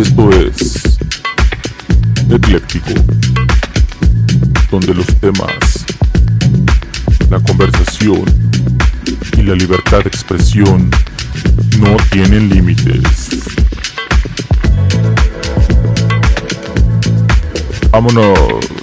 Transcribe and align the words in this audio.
Esto 0.00 0.30
es 0.30 0.96
Ecléctico, 2.30 2.92
donde 4.70 4.94
los 4.94 5.06
temas, 5.16 5.84
la 7.28 7.40
conversación 7.40 8.24
y 9.36 9.42
la 9.42 9.56
libertad 9.56 10.04
de 10.04 10.08
expresión 10.08 10.88
no 11.80 11.96
tienen 12.12 12.48
límites. 12.48 13.30
Vámonos. 17.90 18.77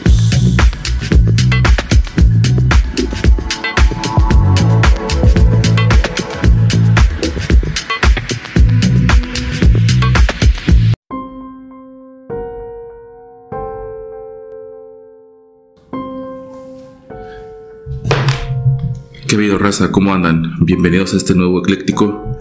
¿Qué 19.35 19.41
video 19.41 19.57
raza? 19.57 19.91
¿Cómo 19.91 20.13
andan? 20.13 20.53
Bienvenidos 20.61 21.13
a 21.13 21.17
este 21.17 21.35
nuevo 21.35 21.59
ecléctico. 21.59 22.37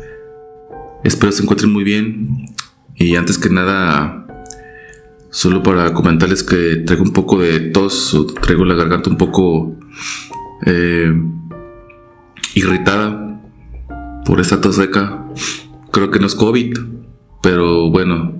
Espero 1.02 1.32
se 1.32 1.42
encuentren 1.42 1.72
muy 1.72 1.82
bien. 1.82 2.46
Y 2.94 3.16
antes 3.16 3.36
que 3.36 3.50
nada, 3.50 4.24
solo 5.28 5.64
para 5.64 5.92
comentarles 5.92 6.44
que 6.44 6.84
traigo 6.86 7.02
un 7.02 7.12
poco 7.12 7.40
de 7.40 7.58
tos, 7.58 8.16
traigo 8.42 8.64
la 8.64 8.76
garganta 8.76 9.10
un 9.10 9.16
poco 9.16 9.74
eh, 10.66 11.12
irritada 12.54 13.40
por 14.24 14.38
esta 14.38 14.60
tos 14.60 14.76
seca. 14.76 15.26
Creo 15.90 16.12
que 16.12 16.20
no 16.20 16.28
es 16.28 16.36
COVID, 16.36 16.78
pero 17.42 17.90
bueno, 17.90 18.36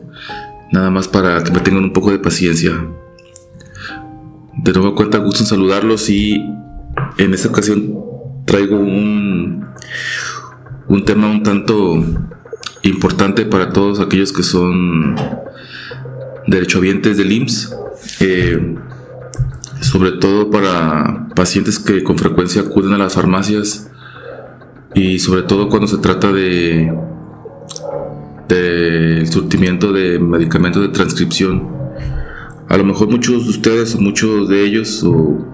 nada 0.71 0.91
más 0.91 1.09
para 1.09 1.43
que 1.43 1.51
me 1.51 1.59
tengan 1.59 1.83
un 1.83 1.93
poco 1.93 2.13
de 2.13 2.21
paciencia. 2.21 2.87
De 4.59 4.73
nuevo 4.73 4.95
cuenta, 4.95 5.19
gusto 5.19 5.41
en 5.41 5.47
saludarlos 5.47 6.09
y 6.09 6.41
en 7.19 7.35
esta 7.35 7.49
ocasión 7.49 8.14
traigo 8.45 8.77
un, 8.77 9.67
un 10.89 11.05
tema 11.05 11.29
un 11.29 11.43
tanto 11.43 12.05
importante 12.83 13.47
para 13.47 13.73
todos 13.73 14.01
aquellos 14.01 14.33
que 14.33 14.43
son 14.43 15.17
derechohabientes 16.47 17.17
del 17.17 17.33
IMSS, 17.33 17.77
eh, 18.21 18.77
sobre 19.81 20.13
todo 20.13 20.51
para 20.51 21.29
pacientes 21.35 21.79
que 21.79 22.03
con 22.05 22.19
frecuencia 22.19 22.63
acuden 22.63 22.93
a 22.93 22.99
las 22.99 23.15
farmacias 23.15 23.91
y 24.95 25.19
sobre 25.19 25.43
todo 25.43 25.69
cuando 25.69 25.87
se 25.87 25.99
trata 25.99 26.33
de 26.33 26.93
del 28.49 29.27
surtimiento 29.27 29.93
de 29.93 30.19
medicamentos 30.19 30.83
de 30.83 30.89
transcripción. 30.89 31.67
A 32.69 32.77
lo 32.77 32.85
mejor 32.85 33.09
muchos 33.09 33.45
de 33.45 33.51
ustedes 33.51 33.97
muchos 33.97 34.49
de 34.49 34.65
ellos, 34.65 35.03
o 35.03 35.47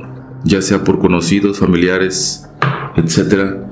ya 0.43 0.61
sea 0.61 0.83
por 0.83 0.99
conocidos, 0.99 1.59
familiares, 1.59 2.50
etcétera, 2.97 3.71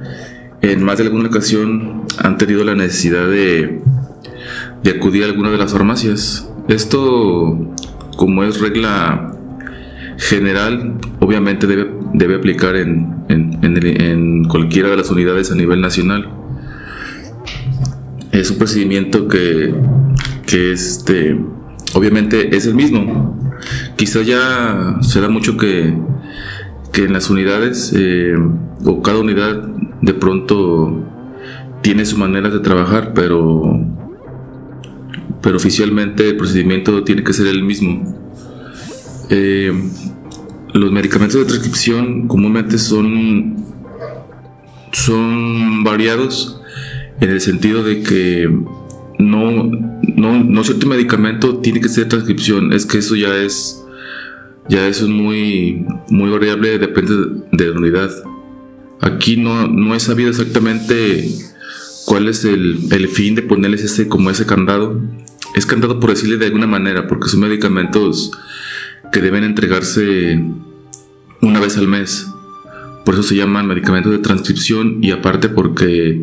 en 0.60 0.82
más 0.82 0.98
de 0.98 1.04
alguna 1.04 1.28
ocasión 1.28 2.04
han 2.18 2.38
tenido 2.38 2.64
la 2.64 2.74
necesidad 2.74 3.28
de, 3.28 3.80
de 4.82 4.90
acudir 4.90 5.24
a 5.24 5.26
alguna 5.26 5.50
de 5.50 5.58
las 5.58 5.72
farmacias. 5.72 6.50
Esto, 6.68 7.74
como 8.16 8.44
es 8.44 8.60
regla 8.60 9.34
general, 10.18 10.98
obviamente 11.20 11.66
debe, 11.66 11.90
debe 12.12 12.34
aplicar 12.36 12.76
en, 12.76 13.24
en, 13.28 13.58
en, 13.62 14.00
en 14.00 14.44
cualquiera 14.44 14.88
de 14.90 14.96
las 14.96 15.10
unidades 15.10 15.50
a 15.52 15.54
nivel 15.54 15.80
nacional. 15.80 16.28
Es 18.32 18.50
un 18.50 18.58
procedimiento 18.58 19.28
que, 19.28 19.74
que 20.46 20.72
este, 20.72 21.38
obviamente 21.94 22.56
es 22.56 22.66
el 22.66 22.74
mismo. 22.74 23.38
Quizá 23.96 24.22
ya 24.22 24.98
se 25.00 25.20
da 25.20 25.28
mucho 25.28 25.56
que, 25.56 25.94
que 26.92 27.04
en 27.04 27.12
las 27.12 27.30
unidades 27.30 27.92
eh, 27.94 28.34
o 28.84 29.02
cada 29.02 29.18
unidad 29.18 29.62
de 30.00 30.14
pronto 30.14 31.04
tiene 31.82 32.04
su 32.04 32.18
manera 32.18 32.50
de 32.50 32.60
trabajar, 32.60 33.12
pero, 33.14 33.80
pero 35.42 35.56
oficialmente 35.56 36.28
el 36.28 36.36
procedimiento 36.36 37.04
tiene 37.04 37.22
que 37.22 37.32
ser 37.32 37.46
el 37.46 37.62
mismo. 37.62 38.14
Eh, 39.30 39.72
los 40.74 40.92
medicamentos 40.92 41.40
de 41.40 41.46
transcripción 41.46 42.28
comúnmente 42.28 42.78
son, 42.78 43.56
son 44.92 45.84
variados 45.84 46.60
en 47.20 47.30
el 47.30 47.40
sentido 47.40 47.82
de 47.82 48.02
que 48.02 48.48
no, 49.18 49.70
no, 50.16 50.44
no 50.44 50.64
cierto 50.64 50.86
medicamento 50.86 51.58
tiene 51.58 51.80
que 51.80 51.88
ser 51.88 52.08
transcripción, 52.08 52.72
es 52.72 52.86
que 52.86 52.98
eso 52.98 53.16
ya 53.16 53.36
es 53.36 53.84
ya 54.68 54.86
eso 54.86 55.04
es 55.04 55.10
muy, 55.10 55.86
muy 56.10 56.30
variable, 56.30 56.78
depende 56.78 57.14
de 57.52 57.66
la 57.66 57.78
unidad. 57.78 58.10
Aquí 59.00 59.36
no, 59.36 59.66
no 59.68 59.94
he 59.94 60.00
sabido 60.00 60.30
exactamente 60.30 61.28
cuál 62.04 62.28
es 62.28 62.44
el, 62.44 62.80
el, 62.90 63.08
fin 63.08 63.34
de 63.34 63.42
ponerles 63.42 63.82
ese, 63.82 64.08
como 64.08 64.30
ese 64.30 64.46
candado. 64.46 65.00
Es 65.54 65.66
candado 65.66 66.00
por 66.00 66.10
decirle 66.10 66.36
de 66.36 66.46
alguna 66.46 66.66
manera, 66.66 67.06
porque 67.06 67.28
son 67.28 67.40
medicamentos 67.40 68.32
que 69.12 69.20
deben 69.20 69.44
entregarse 69.44 70.42
una 71.40 71.60
vez 71.60 71.76
al 71.78 71.88
mes. 71.88 72.26
Por 73.04 73.14
eso 73.14 73.22
se 73.22 73.36
llaman 73.36 73.66
medicamentos 73.66 74.12
de 74.12 74.18
transcripción 74.18 74.98
y 75.02 75.12
aparte 75.12 75.48
porque 75.48 76.22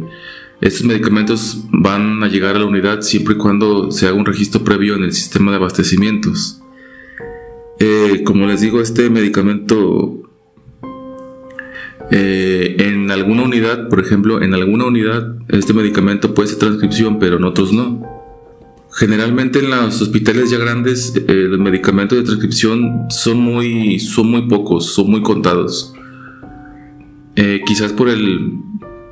estos 0.62 0.86
medicamentos 0.86 1.64
van 1.72 2.24
a 2.24 2.28
llegar 2.28 2.56
a 2.56 2.60
la 2.60 2.66
unidad 2.66 3.02
siempre 3.02 3.34
y 3.34 3.38
cuando 3.38 3.90
se 3.92 4.08
haga 4.08 4.16
un 4.16 4.26
registro 4.26 4.64
previo 4.64 4.96
en 4.96 5.04
el 5.04 5.14
sistema 5.14 5.52
de 5.52 5.58
abastecimientos. 5.58 6.62
Eh, 7.80 8.24
como 8.24 8.48
les 8.48 8.62
digo, 8.62 8.80
este 8.82 9.10
medicamento 9.10 10.22
eh, 12.12 12.76
en 12.80 13.12
alguna 13.12 13.44
unidad, 13.44 13.90
por 13.90 14.00
ejemplo, 14.00 14.42
en 14.42 14.54
alguna 14.54 14.86
unidad 14.86 15.36
este 15.50 15.74
medicamento 15.74 16.34
puede 16.34 16.50
ser 16.50 16.60
transcripción, 16.60 17.20
pero 17.20 17.38
en 17.38 17.44
otros 17.44 17.74
no. 17.74 18.02
Generalmente 18.92 19.60
en 19.60 19.72
los 19.72 20.02
hospitales 20.02 20.50
ya 20.50 20.58
grandes 20.58 21.14
eh, 21.28 21.34
los 21.50 21.60
medicamentos 21.60 22.18
de 22.18 22.24
transcripción 22.24 23.08
son 23.10 23.40
muy, 23.40 24.00
son 24.00 24.32
muy 24.32 24.44
pocos, 24.44 24.94
son 24.94 25.12
muy 25.12 25.22
contados. 25.22 25.94
Quizás 27.68 27.92
por 27.92 28.08
el, 28.08 28.54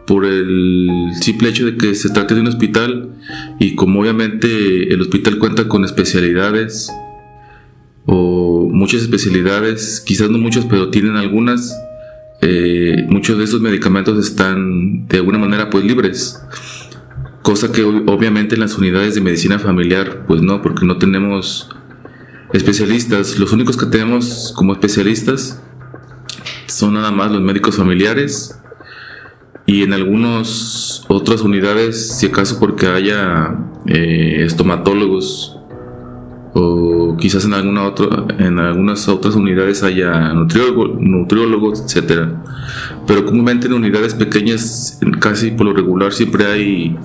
por 0.07 0.23
el 0.23 1.11
simple 1.19 1.49
hecho 1.49 1.65
de 1.65 1.75
que 1.75 1.93
se 1.93 2.09
trate 2.09 2.35
de 2.35 2.39
un 2.39 2.47
hospital 2.47 3.09
y 3.59 3.75
como 3.75 3.99
obviamente 3.99 4.93
el 4.93 5.01
hospital 5.01 5.37
cuenta 5.39 5.67
con 5.67 5.83
especialidades 5.83 6.89
o 8.05 8.69
muchas 8.71 9.01
especialidades, 9.01 10.01
quizás 10.05 10.29
no 10.29 10.37
muchas, 10.37 10.65
pero 10.65 10.89
tienen 10.89 11.15
algunas. 11.15 11.75
Eh, 12.41 13.05
muchos 13.07 13.37
de 13.37 13.45
esos 13.45 13.61
medicamentos 13.61 14.17
están 14.25 15.07
de 15.07 15.17
alguna 15.17 15.37
manera 15.37 15.69
pues 15.69 15.85
libres. 15.85 16.41
Cosa 17.41 17.71
que 17.71 17.83
obviamente 17.83 18.55
en 18.55 18.61
las 18.61 18.77
unidades 18.77 19.15
de 19.15 19.21
medicina 19.21 19.59
familiar 19.59 20.25
pues 20.27 20.41
no, 20.41 20.61
porque 20.61 20.85
no 20.85 20.97
tenemos 20.97 21.69
especialistas. 22.51 23.39
Los 23.39 23.53
únicos 23.53 23.77
que 23.77 23.85
tenemos 23.85 24.53
como 24.55 24.73
especialistas 24.73 25.61
son 26.67 26.95
nada 26.95 27.11
más 27.11 27.31
los 27.31 27.41
médicos 27.41 27.77
familiares 27.77 28.59
y 29.65 29.83
en 29.83 29.93
algunas 29.93 31.05
otras 31.07 31.41
unidades, 31.41 32.17
si 32.17 32.25
acaso 32.25 32.59
porque 32.59 32.87
haya 32.87 33.57
eh, 33.87 34.43
estomatólogos 34.45 35.57
o 36.53 37.17
quizás 37.17 37.45
en 37.45 37.53
alguna 37.53 37.93
en 38.37 38.59
algunas 38.59 39.07
otras 39.07 39.35
unidades 39.35 39.81
haya 39.83 40.33
nutriólogo, 40.33 40.87
nutriólogos 40.99 41.81
etcétera. 41.81 42.43
Pero 43.07 43.25
comúnmente 43.25 43.67
en 43.67 43.73
unidades 43.73 44.13
pequeñas 44.13 44.99
casi 45.19 45.51
por 45.51 45.65
lo 45.65 45.73
regular 45.73 46.13
siempre 46.13 46.45
hay 46.45 46.97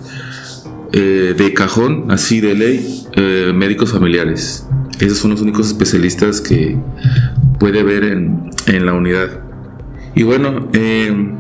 eh, 0.93 1.35
de 1.37 1.55
cajón 1.55 2.11
así 2.11 2.41
de 2.41 2.55
ley 2.55 3.05
eh, 3.12 3.53
médicos 3.55 3.93
familiares. 3.93 4.67
Esos 5.00 5.19
son 5.19 5.31
los 5.31 5.41
únicos 5.41 5.67
especialistas 5.67 6.41
que 6.41 6.77
puede 7.59 7.81
haber 7.81 8.05
en, 8.05 8.50
en 8.67 8.85
la 8.85 8.93
unidad. 8.93 9.41
Y 10.15 10.25
bueno 10.25 10.69
eh, 10.75 11.33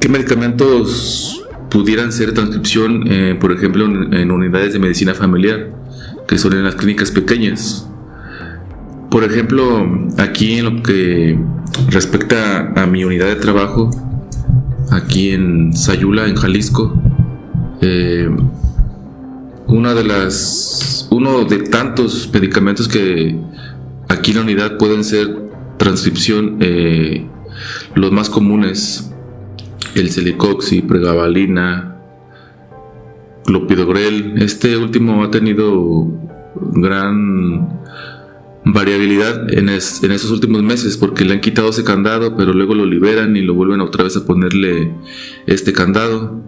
qué 0.00 0.08
medicamentos 0.08 1.44
pudieran 1.70 2.10
ser 2.12 2.32
transcripción 2.34 3.04
eh, 3.06 3.36
por 3.40 3.52
ejemplo 3.52 3.84
en 3.84 4.30
unidades 4.30 4.72
de 4.72 4.78
medicina 4.78 5.14
familiar 5.14 5.83
que 6.26 6.38
son 6.38 6.54
en 6.54 6.64
las 6.64 6.74
clínicas 6.74 7.10
pequeñas. 7.10 7.88
Por 9.10 9.24
ejemplo, 9.24 9.86
aquí 10.18 10.58
en 10.58 10.64
lo 10.64 10.82
que 10.82 11.38
respecta 11.88 12.72
a 12.74 12.86
mi 12.86 13.04
unidad 13.04 13.26
de 13.26 13.36
trabajo, 13.36 13.90
aquí 14.90 15.30
en 15.30 15.74
Sayula, 15.76 16.26
en 16.26 16.36
Jalisco, 16.36 17.00
eh, 17.80 18.28
una 19.66 19.94
de 19.94 20.04
las, 20.04 21.08
uno 21.10 21.44
de 21.44 21.58
tantos 21.58 22.30
medicamentos 22.32 22.88
que 22.88 23.38
aquí 24.08 24.32
en 24.32 24.36
la 24.38 24.42
unidad 24.42 24.78
pueden 24.78 25.04
ser 25.04 25.44
transcripción, 25.78 26.58
eh, 26.60 27.26
los 27.94 28.12
más 28.12 28.30
comunes, 28.30 29.10
el 29.94 30.10
celicoxi, 30.10 30.82
pregabalina, 30.82 31.93
clopidogrel. 33.44 34.42
Este 34.42 34.76
último 34.76 35.22
ha 35.22 35.30
tenido 35.30 36.08
gran 36.72 37.82
variabilidad 38.64 39.52
en, 39.52 39.68
en, 39.68 39.74
esos 40.12 40.30
últimos 40.30 40.62
meses 40.62 40.96
porque 40.96 41.24
le 41.24 41.34
han 41.34 41.40
quitado 41.40 41.68
ese 41.70 41.84
candado, 41.84 42.36
pero 42.36 42.54
luego 42.54 42.74
lo 42.74 42.86
liberan 42.86 43.36
y 43.36 43.42
lo 43.42 43.54
vuelven 43.54 43.80
otra 43.80 44.04
vez 44.04 44.16
a 44.16 44.24
ponerle 44.24 44.94
este 45.46 45.72
candado. 45.72 46.42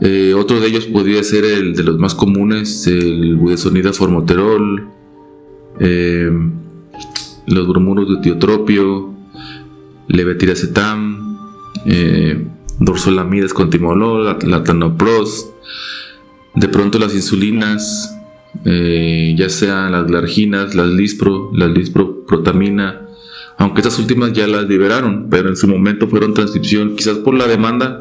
Eh, 0.00 0.32
otro 0.34 0.60
de 0.60 0.68
ellos 0.68 0.86
podría 0.86 1.22
ser 1.24 1.44
el 1.44 1.74
de 1.74 1.82
los 1.82 1.98
más 1.98 2.14
comunes, 2.14 2.86
el 2.86 3.36
budesonida 3.36 3.92
formoterol, 3.92 4.88
eh, 5.80 6.30
los 7.46 7.68
bromuros 7.68 8.08
de 8.08 8.22
tiotropio, 8.22 9.14
levetiracetam, 10.06 11.38
eh, 11.84 12.46
dorsolamidas 12.78 13.52
con 13.52 13.70
timolol, 13.70 14.38
latanoprost, 14.42 15.54
de 16.54 16.68
pronto 16.68 16.98
las 16.98 17.14
insulinas, 17.14 18.14
eh, 18.64 19.34
ya 19.36 19.48
sean 19.48 19.92
las 19.92 20.06
glarginas, 20.06 20.74
las 20.74 20.88
lispro, 20.88 21.50
las 21.54 21.70
lisproprotamina, 21.70 23.08
aunque 23.56 23.80
estas 23.80 23.98
últimas 23.98 24.32
ya 24.32 24.46
las 24.46 24.68
liberaron, 24.68 25.28
pero 25.30 25.48
en 25.48 25.56
su 25.56 25.66
momento 25.68 26.08
fueron 26.08 26.34
transcripción, 26.34 26.96
quizás 26.96 27.18
por 27.18 27.34
la 27.34 27.46
demanda, 27.46 28.00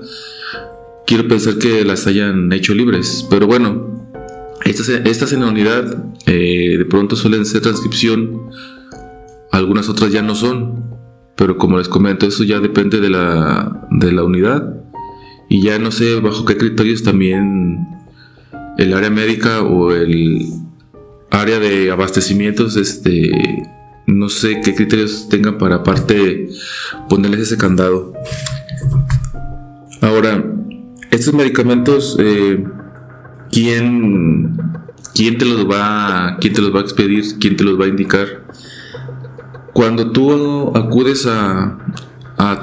quiero 1.06 1.28
pensar 1.28 1.58
que 1.58 1.84
las 1.84 2.08
hayan 2.08 2.52
hecho 2.54 2.74
libres, 2.74 3.26
pero 3.30 3.48
bueno, 3.48 3.98
estas, 4.66 5.34
en 5.34 5.42
la 5.42 5.48
unidad 5.48 6.06
eh, 6.26 6.76
de 6.78 6.86
pronto 6.86 7.16
suelen 7.16 7.46
ser 7.46 7.62
transcripción, 7.62 8.50
algunas 9.52 9.90
otras 9.90 10.12
ya 10.12 10.22
no 10.22 10.36
son, 10.36 10.97
pero 11.38 11.58
como 11.58 11.78
les 11.78 11.88
comento, 11.88 12.26
eso 12.26 12.44
ya 12.44 12.60
depende 12.60 13.00
de 13.00 13.10
la, 13.10 13.88
de 13.92 14.12
la 14.12 14.24
unidad 14.24 14.74
y 15.50 15.62
ya 15.62 15.80
no 15.80 15.92
sé 15.92 16.20
bajo 16.20 16.44
qué 16.44 16.58
criterios 16.58 17.04
también 17.04 17.88
el 18.78 18.94
área 18.94 19.10
médica 19.10 19.62
o 19.62 19.92
el 19.92 20.42
área 21.30 21.60
de 21.60 21.92
abastecimientos, 21.92 22.76
este, 22.76 23.32
no 24.08 24.30
sé 24.30 24.62
qué 24.64 24.74
criterios 24.76 25.30
tengan 25.30 25.58
para 25.58 25.76
aparte 25.76 26.50
ponerles 27.08 27.42
ese 27.42 27.58
candado. 27.58 28.14
Ahora, 30.02 30.44
estos 31.12 31.34
medicamentos, 31.34 32.18
eh, 32.20 32.64
¿quién, 33.52 34.58
¿quién, 35.14 35.38
te 35.38 35.46
los 35.46 35.70
va, 35.70 36.38
¿quién 36.40 36.54
te 36.54 36.62
los 36.62 36.74
va 36.74 36.80
a 36.80 36.84
expedir? 36.84 37.24
¿Quién 37.40 37.58
te 37.58 37.64
los 37.64 37.80
va 37.80 37.86
a 37.86 37.90
indicar? 37.90 38.46
Cuando 39.78 40.10
tú 40.10 40.76
acudes 40.76 41.28
a, 41.28 41.78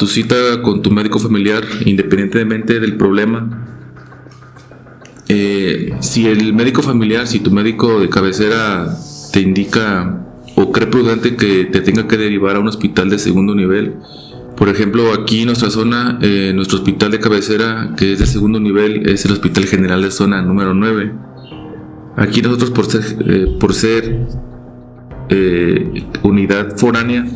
tu 0.00 0.08
cita 0.08 0.34
con 0.62 0.82
tu 0.82 0.90
médico 0.90 1.20
familiar, 1.20 1.62
independientemente 1.84 2.80
del 2.80 2.96
problema, 2.96 3.68
eh, 5.28 5.94
si 6.00 6.26
el 6.26 6.52
médico 6.54 6.82
familiar, 6.82 7.28
si 7.28 7.38
tu 7.38 7.52
médico 7.52 8.00
de 8.00 8.08
cabecera 8.08 8.98
te 9.32 9.38
indica 9.38 10.26
o 10.56 10.72
cree 10.72 10.88
prudente 10.88 11.36
que 11.36 11.66
te 11.66 11.82
tenga 11.82 12.08
que 12.08 12.16
derivar 12.16 12.56
a 12.56 12.58
un 12.58 12.66
hospital 12.66 13.08
de 13.10 13.20
segundo 13.20 13.54
nivel, 13.54 13.94
por 14.56 14.68
ejemplo, 14.68 15.12
aquí 15.12 15.42
en 15.42 15.46
nuestra 15.46 15.70
zona, 15.70 16.18
eh, 16.20 16.50
nuestro 16.52 16.78
hospital 16.78 17.12
de 17.12 17.20
cabecera, 17.20 17.94
que 17.96 18.14
es 18.14 18.18
de 18.18 18.26
segundo 18.26 18.58
nivel, 18.58 19.08
es 19.08 19.24
el 19.24 19.30
Hospital 19.30 19.66
General 19.66 20.02
de 20.02 20.10
Zona 20.10 20.42
número 20.42 20.74
9. 20.74 21.12
Aquí 22.16 22.42
nosotros 22.42 22.72
por 22.72 22.86
ser, 22.86 23.02
eh, 23.24 23.56
por 23.60 23.72
ser 23.72 24.26
unidad 26.22 26.76
foránea, 26.76 27.26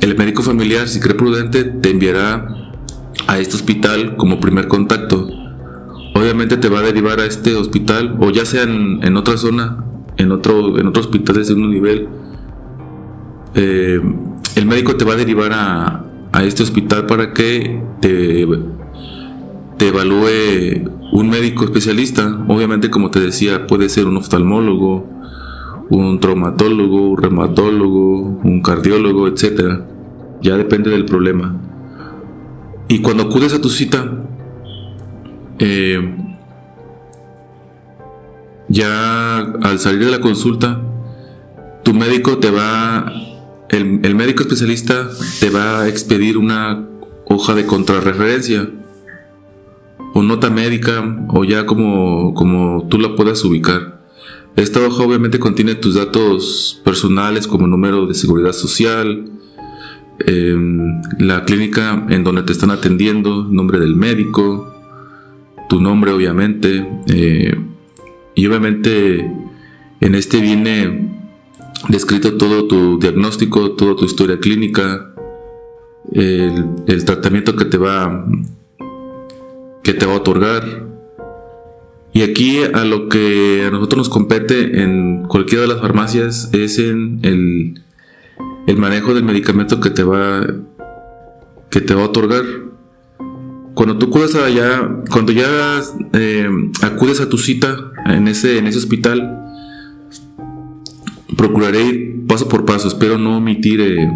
el 0.00 0.16
médico 0.16 0.42
familiar, 0.42 0.88
si 0.88 1.00
cree 1.00 1.14
prudente, 1.14 1.64
te 1.64 1.90
enviará 1.90 2.46
a 3.26 3.38
este 3.38 3.56
hospital 3.56 4.16
como 4.16 4.40
primer 4.40 4.68
contacto 4.68 5.42
obviamente 6.14 6.56
te 6.56 6.68
va 6.68 6.80
a 6.80 6.82
derivar 6.82 7.20
a 7.20 7.26
este 7.26 7.54
hospital 7.56 8.16
o 8.20 8.30
ya 8.30 8.44
sea 8.44 8.62
en, 8.62 9.16
otra 9.16 9.36
zona, 9.36 9.84
en 10.16 10.32
otro, 10.32 10.78
en 10.78 10.86
otro 10.86 11.02
hospital 11.02 11.36
de 11.36 11.44
segundo 11.44 11.68
nivel. 11.68 12.08
Eh, 13.54 14.00
el 14.56 14.66
médico 14.66 14.96
te 14.96 15.04
va 15.04 15.14
a 15.14 15.16
derivar 15.16 15.52
a, 15.52 16.08
este 16.42 16.62
hospital 16.62 17.06
para 17.06 17.34
que 17.34 17.82
te, 18.00 18.46
te 19.76 19.88
evalúe 19.88 20.90
un 21.12 21.28
médico 21.28 21.64
especialista. 21.64 22.44
Obviamente, 22.48 22.88
como 22.88 23.10
te 23.10 23.20
decía, 23.20 23.66
puede 23.66 23.90
ser 23.90 24.06
un 24.06 24.16
oftalmólogo, 24.16 25.06
un 25.96 26.20
traumatólogo, 26.20 27.10
un 27.10 27.16
reumatólogo, 27.18 28.40
un 28.42 28.62
cardiólogo, 28.62 29.28
etc. 29.28 29.80
Ya 30.40 30.56
depende 30.56 30.90
del 30.90 31.04
problema. 31.04 31.60
Y 32.88 33.00
cuando 33.00 33.24
acudes 33.24 33.52
a 33.52 33.60
tu 33.60 33.68
cita, 33.68 34.10
eh, 35.58 36.16
ya 38.68 39.38
al 39.38 39.78
salir 39.78 40.06
de 40.06 40.10
la 40.10 40.20
consulta, 40.20 40.80
tu 41.82 41.92
médico 41.92 42.38
te 42.38 42.50
va, 42.50 43.12
el, 43.68 44.14
médico 44.14 44.44
especialista 44.44 45.10
te 45.40 45.50
va 45.50 45.82
a 45.82 45.88
expedir 45.88 46.38
una 46.38 46.88
hoja 47.26 47.54
de 47.54 47.66
contrarreferencia 47.66 48.68
o 50.14 50.22
nota 50.22 50.48
médica 50.48 51.26
o 51.28 51.44
ya 51.44 51.66
como, 51.66 52.32
como 52.32 52.86
tú 52.88 52.98
la 52.98 53.14
puedas 53.14 53.44
ubicar. 53.44 54.01
Esta 54.56 54.80
hoja 54.80 55.02
obviamente 55.02 55.38
contiene 55.38 55.74
tus 55.74 55.94
datos 55.94 56.80
personales 56.84 57.46
como 57.46 57.66
número 57.66 58.06
de 58.06 58.14
seguridad 58.14 58.52
social, 58.52 59.30
em, 60.20 61.00
la 61.18 61.44
clínica 61.44 62.06
en 62.10 62.22
donde 62.22 62.42
te 62.42 62.52
están 62.52 62.70
atendiendo, 62.70 63.44
nombre 63.44 63.78
del 63.80 63.96
médico, 63.96 64.72
tu 65.68 65.80
nombre 65.80 66.12
obviamente, 66.12 66.86
eh, 67.06 67.56
y 68.34 68.46
obviamente 68.46 69.32
en 70.00 70.14
este 70.14 70.40
viene 70.40 71.12
descrito 71.88 72.36
todo 72.36 72.66
tu 72.66 72.98
diagnóstico, 72.98 73.72
toda 73.72 73.96
tu 73.96 74.04
historia 74.04 74.38
clínica, 74.38 75.12
el, 76.12 77.04
tratamiento 77.04 77.56
que 77.56 77.64
te 77.64 77.78
va 77.78 78.26
que 79.82 79.94
te 79.94 80.06
va 80.06 80.12
a 80.12 80.16
otorgar. 80.16 80.91
Y 82.14 82.22
aquí 82.22 82.58
a 82.62 82.84
lo 82.84 83.08
que 83.08 83.64
a 83.66 83.70
nosotros 83.70 83.98
nos 83.98 84.08
compete 84.08 84.82
en 84.82 85.24
cualquiera 85.28 85.62
de 85.62 85.68
las 85.68 85.80
farmacias 85.80 86.50
es 86.52 86.78
en 86.78 87.20
el, 87.22 87.82
el 88.66 88.76
manejo 88.76 89.14
del 89.14 89.24
medicamento 89.24 89.80
que 89.80 89.90
te 89.90 90.02
va 90.02 90.46
que 91.72 91.80
te 91.80 91.94
va 91.94 92.02
a 92.02 92.06
otorgar. 92.06 92.44
Cuando 93.74 93.96
tú 93.96 94.06
acudes 94.06 94.34
allá, 94.34 95.02
cuando 95.10 95.32
ya 95.32 95.80
eh, 96.12 96.48
acudes 96.82 97.20
a 97.22 97.28
tu 97.30 97.38
cita 97.38 97.90
en 98.04 98.28
ese, 98.28 98.58
en 98.58 98.66
ese 98.66 98.78
hospital, 98.78 99.38
procuraré 101.36 101.82
ir 101.82 102.26
paso 102.28 102.48
por 102.48 102.66
paso. 102.66 102.88
Espero 102.88 103.16
no 103.16 103.38
omitir 103.38 103.80
eh, 103.80 104.06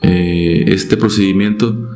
eh, 0.00 0.64
este 0.68 0.96
procedimiento. 0.96 1.90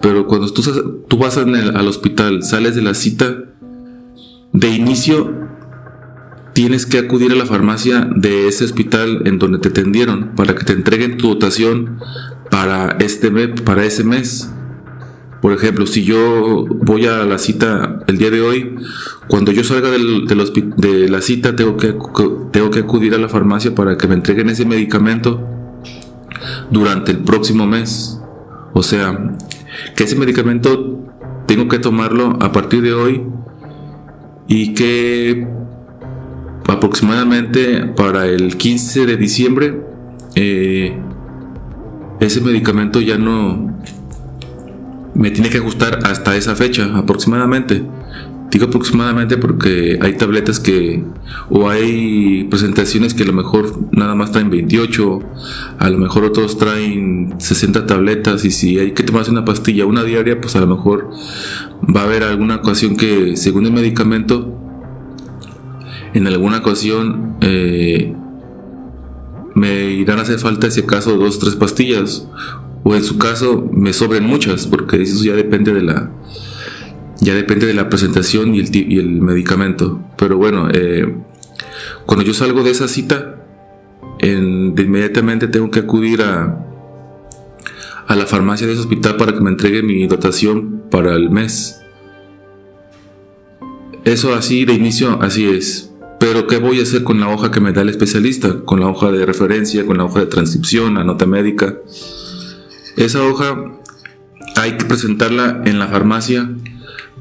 Pero 0.00 0.28
cuando 0.28 0.52
tú, 0.52 0.62
tú 1.08 1.18
vas 1.18 1.36
al 1.36 1.88
hospital, 1.88 2.44
sales 2.44 2.76
de 2.76 2.82
la 2.82 2.94
cita, 2.94 3.53
de 4.54 4.68
inicio 4.68 5.34
tienes 6.52 6.86
que 6.86 6.98
acudir 6.98 7.32
a 7.32 7.34
la 7.34 7.44
farmacia 7.44 8.08
de 8.14 8.46
ese 8.46 8.64
hospital 8.64 9.22
en 9.26 9.38
donde 9.40 9.58
te 9.58 9.68
atendieron 9.68 10.30
para 10.36 10.54
que 10.54 10.64
te 10.64 10.72
entreguen 10.72 11.16
tu 11.18 11.28
dotación 11.28 11.98
para, 12.50 12.96
este 13.00 13.30
para 13.48 13.84
ese 13.84 14.04
mes. 14.04 14.48
Por 15.42 15.52
ejemplo, 15.52 15.86
si 15.86 16.04
yo 16.04 16.66
voy 16.66 17.06
a 17.06 17.24
la 17.24 17.38
cita 17.38 17.98
el 18.06 18.16
día 18.16 18.30
de 18.30 18.40
hoy, 18.40 18.76
cuando 19.28 19.50
yo 19.50 19.64
salga 19.64 19.90
de 19.90 21.08
la 21.08 21.20
cita 21.20 21.56
tengo 21.56 21.76
que, 21.76 21.94
tengo 22.52 22.70
que 22.70 22.78
acudir 22.78 23.12
a 23.14 23.18
la 23.18 23.28
farmacia 23.28 23.74
para 23.74 23.98
que 23.98 24.06
me 24.06 24.14
entreguen 24.14 24.48
ese 24.48 24.64
medicamento 24.64 25.46
durante 26.70 27.10
el 27.10 27.18
próximo 27.18 27.66
mes. 27.66 28.20
O 28.72 28.84
sea, 28.84 29.36
que 29.96 30.04
ese 30.04 30.14
medicamento 30.14 31.00
tengo 31.46 31.66
que 31.66 31.80
tomarlo 31.80 32.38
a 32.40 32.52
partir 32.52 32.80
de 32.80 32.94
hoy 32.94 33.22
y 34.46 34.74
que 34.74 35.46
aproximadamente 36.68 37.86
para 37.86 38.26
el 38.26 38.56
15 38.56 39.06
de 39.06 39.16
diciembre 39.16 39.80
eh, 40.34 40.96
ese 42.20 42.40
medicamento 42.40 43.00
ya 43.00 43.18
no 43.18 43.74
me 45.14 45.30
tiene 45.30 45.48
que 45.48 45.58
ajustar 45.58 46.00
hasta 46.04 46.36
esa 46.36 46.56
fecha 46.56 46.96
aproximadamente. 46.96 47.82
Digo 48.50 48.66
aproximadamente 48.66 49.36
porque 49.36 49.98
hay 50.00 50.16
tabletas 50.16 50.60
que, 50.60 51.02
o 51.50 51.68
hay 51.68 52.44
presentaciones 52.44 53.12
que 53.12 53.24
a 53.24 53.26
lo 53.26 53.32
mejor 53.32 53.80
nada 53.90 54.14
más 54.14 54.30
traen 54.30 54.50
28, 54.50 55.20
a 55.78 55.90
lo 55.90 55.98
mejor 55.98 56.24
otros 56.24 56.56
traen 56.56 57.34
60 57.38 57.86
tabletas 57.86 58.44
y 58.44 58.50
si 58.50 58.78
hay 58.78 58.92
que 58.92 59.02
tomarse 59.02 59.30
una 59.30 59.44
pastilla, 59.44 59.86
una 59.86 60.04
diaria, 60.04 60.40
pues 60.40 60.54
a 60.54 60.60
lo 60.60 60.68
mejor 60.68 61.10
va 61.94 62.02
a 62.02 62.04
haber 62.04 62.22
alguna 62.22 62.56
ocasión 62.56 62.96
que 62.96 63.36
según 63.36 63.66
el 63.66 63.72
medicamento, 63.72 64.56
en 66.12 66.26
alguna 66.28 66.58
ocasión 66.58 67.36
eh, 67.40 68.14
me 69.54 69.90
irán 69.90 70.18
a 70.18 70.22
hacer 70.22 70.38
falta 70.38 70.70
si 70.70 70.80
acaso 70.80 71.16
dos 71.16 71.38
tres 71.38 71.56
pastillas 71.56 72.28
o 72.84 72.94
en 72.94 73.02
su 73.02 73.18
caso 73.18 73.68
me 73.72 73.92
sobren 73.92 74.24
muchas, 74.24 74.66
porque 74.66 75.02
eso 75.02 75.24
ya 75.24 75.34
depende 75.34 75.72
de 75.72 75.82
la 75.82 76.10
ya 77.20 77.34
depende 77.34 77.66
de 77.66 77.74
la 77.74 77.88
presentación 77.88 78.54
y 78.54 78.60
el, 78.60 79.20
medicamento. 79.20 80.00
Pero 80.16 80.36
bueno, 80.36 80.68
eh, 80.72 81.14
cuando 82.06 82.24
yo 82.24 82.34
salgo 82.34 82.62
de 82.62 82.70
esa 82.70 82.88
cita, 82.88 83.36
de 84.20 84.82
inmediatamente 84.82 85.48
tengo 85.48 85.70
que 85.70 85.80
acudir 85.80 86.22
a, 86.22 86.64
a 88.06 88.16
la 88.16 88.26
farmacia 88.26 88.66
de 88.66 88.72
ese 88.72 88.82
hospital 88.82 89.16
para 89.16 89.34
que 89.34 89.40
me 89.40 89.50
entregue 89.50 89.82
mi 89.82 90.06
dotación 90.06 90.84
para 90.90 91.14
el 91.14 91.30
mes. 91.30 91.80
Eso 94.04 94.34
así 94.34 94.64
de 94.64 94.74
inicio, 94.74 95.20
así 95.22 95.46
es. 95.48 95.90
Pero 96.20 96.46
¿qué 96.46 96.58
voy 96.58 96.80
a 96.80 96.82
hacer 96.82 97.02
con 97.04 97.20
la 97.20 97.28
hoja 97.28 97.50
que 97.50 97.60
me 97.60 97.72
da 97.72 97.82
el 97.82 97.88
especialista? 97.88 98.60
Con 98.64 98.80
la 98.80 98.88
hoja 98.88 99.10
de 99.10 99.26
referencia, 99.26 99.84
con 99.84 99.98
la 99.98 100.04
hoja 100.04 100.20
de 100.20 100.26
transcripción, 100.26 100.94
la 100.94 101.04
nota 101.04 101.26
médica. 101.26 101.76
Esa 102.96 103.22
hoja 103.24 103.56
hay 104.56 104.76
que 104.76 104.84
presentarla 104.84 105.62
en 105.64 105.78
la 105.78 105.88
farmacia 105.88 106.48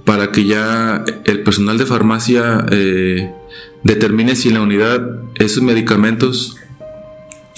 para 0.06 0.32
que 0.32 0.46
ya 0.46 1.04
el 1.26 1.44
personal 1.44 1.78
de 1.78 1.86
farmacia 1.86 2.66
eh, 2.72 3.32
determine 3.84 4.36
si 4.36 4.50
en 4.50 4.56
la 4.56 4.62
unidad 4.62 5.02
esos 5.36 5.64
medicamentos 5.64 6.58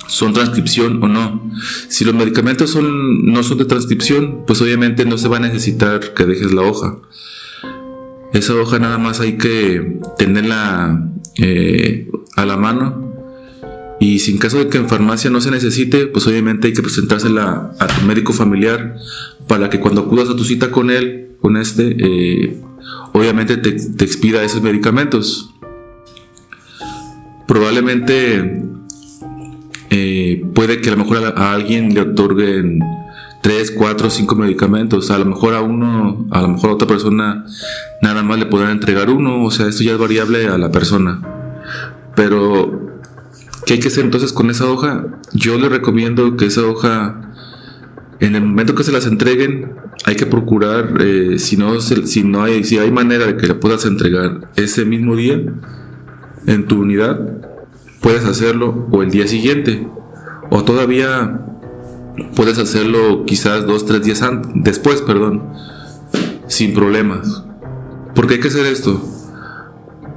son 0.08 0.34
transcripción 0.34 1.04
o 1.04 1.08
no. 1.08 1.52
Si 1.90 2.06
los 2.06 2.14
medicamentos 2.14 2.70
son, 2.70 3.26
no 3.26 3.44
son 3.44 3.58
de 3.58 3.66
transcripción, 3.66 4.44
pues 4.46 4.62
obviamente 4.62 5.06
no 5.06 5.18
se 5.18 5.28
va 5.28 5.38
a 5.38 5.42
necesitar 5.42 6.14
que 6.14 6.26
dejes 6.26 6.54
la 6.54 6.62
hoja. 6.62 6.98
Esa 8.34 8.54
hoja 8.54 8.80
nada 8.80 8.98
más 8.98 9.20
hay 9.20 9.38
que 9.38 10.00
tenerla 10.18 11.10
eh, 11.38 12.10
a 12.36 12.46
la 12.46 12.58
mano. 12.58 13.14
Y 14.00 14.20
si 14.20 14.32
en 14.32 14.38
caso 14.38 14.58
de 14.58 14.68
que 14.68 14.78
en 14.78 14.90
farmacia 14.90 15.30
no 15.30 15.40
se 15.40 15.52
necesite, 15.52 16.08
pues 16.08 16.28
obviamente 16.28 16.68
hay 16.68 16.74
que 16.74 16.82
presentársela 16.82 17.72
a 17.80 17.88
tu 17.88 18.06
médico 18.06 18.34
familiar 18.34 18.98
para 19.48 19.70
que 19.70 19.80
cuando 19.80 20.02
acudas 20.02 20.30
a 20.30 20.36
tu 20.36 20.44
cita 20.44 20.70
con 20.70 20.92
él, 20.92 21.35
con 21.46 21.58
este, 21.58 21.96
eh, 22.00 22.60
obviamente 23.14 23.58
te, 23.58 23.70
expida 24.04 24.42
esos 24.42 24.64
medicamentos. 24.64 25.54
Probablemente 27.46 28.64
eh, 29.92 30.44
puede 30.56 30.82
que 30.82 30.90
a 30.90 30.94
lo 30.94 30.98
mejor 30.98 31.36
a, 31.38 31.54
alguien 31.54 31.94
le 31.94 32.02
otorguen 32.02 32.80
3, 33.44 33.76
4, 33.78 34.10
5 34.10 34.36
medicamentos. 34.36 35.12
A 35.12 35.20
lo 35.20 35.26
mejor 35.26 35.54
a 35.54 35.62
uno, 35.62 36.26
a 36.32 36.42
lo 36.42 36.48
mejor 36.48 36.72
a 36.72 36.74
otra 36.74 36.88
persona 36.88 37.46
nada 38.02 38.24
más 38.24 38.40
le 38.40 38.48
podrán 38.48 38.72
entregar 38.72 39.12
uno. 39.12 39.44
O 39.44 39.52
sea, 39.52 39.68
esto 39.68 39.84
ya 39.84 39.92
es 39.92 40.00
variable 40.00 40.48
a 40.48 40.58
la 40.58 40.72
persona. 40.72 41.22
Pero, 42.16 43.04
¿qué 43.68 43.74
hay 43.74 43.80
que 43.80 43.90
hacer 43.90 44.04
entonces 44.04 44.34
con 44.34 44.50
esa 44.50 44.68
hoja? 44.68 45.06
Yo 45.32 45.60
le 45.60 45.70
recomiendo 45.70 46.38
que 46.38 46.48
esa 46.48 46.66
hoja, 46.66 47.36
en 48.20 48.34
el 48.34 48.42
momento 48.42 48.74
que 48.74 48.84
se 48.84 48.92
las 48.92 49.06
entreguen, 49.06 49.85
hay 50.08 50.16
que 50.16 50.28
procurar, 50.28 51.02
eh, 51.02 51.40
si, 51.40 51.58
no, 51.58 51.82
si, 51.82 52.24
no 52.24 52.44
hay, 52.44 52.64
si 52.64 52.78
hay 52.78 52.92
manera 52.92 53.26
de 53.26 53.38
que 53.38 53.48
la 53.48 53.60
puedas 53.60 53.86
entregar 53.86 54.52
ese 54.56 54.86
mismo 54.86 55.16
día 55.16 55.42
en 56.46 56.68
tu 56.68 56.82
unidad, 56.82 57.20
puedes 58.02 58.24
hacerlo 58.24 58.88
o 58.92 59.02
el 59.02 59.10
día 59.10 59.28
siguiente. 59.28 59.88
O 60.52 60.64
todavía 60.64 61.40
puedes 62.36 62.60
hacerlo 62.60 63.26
quizás 63.26 63.66
dos, 63.66 63.88
tres 63.88 64.04
días 64.04 64.22
después, 64.54 65.02
perdón, 65.02 65.42
sin 66.46 66.76
problemas. 66.76 67.44
¿Por 68.14 68.28
qué 68.28 68.36
hay 68.36 68.40
que 68.40 68.50
hacer 68.50 68.68
esto? 68.68 69.02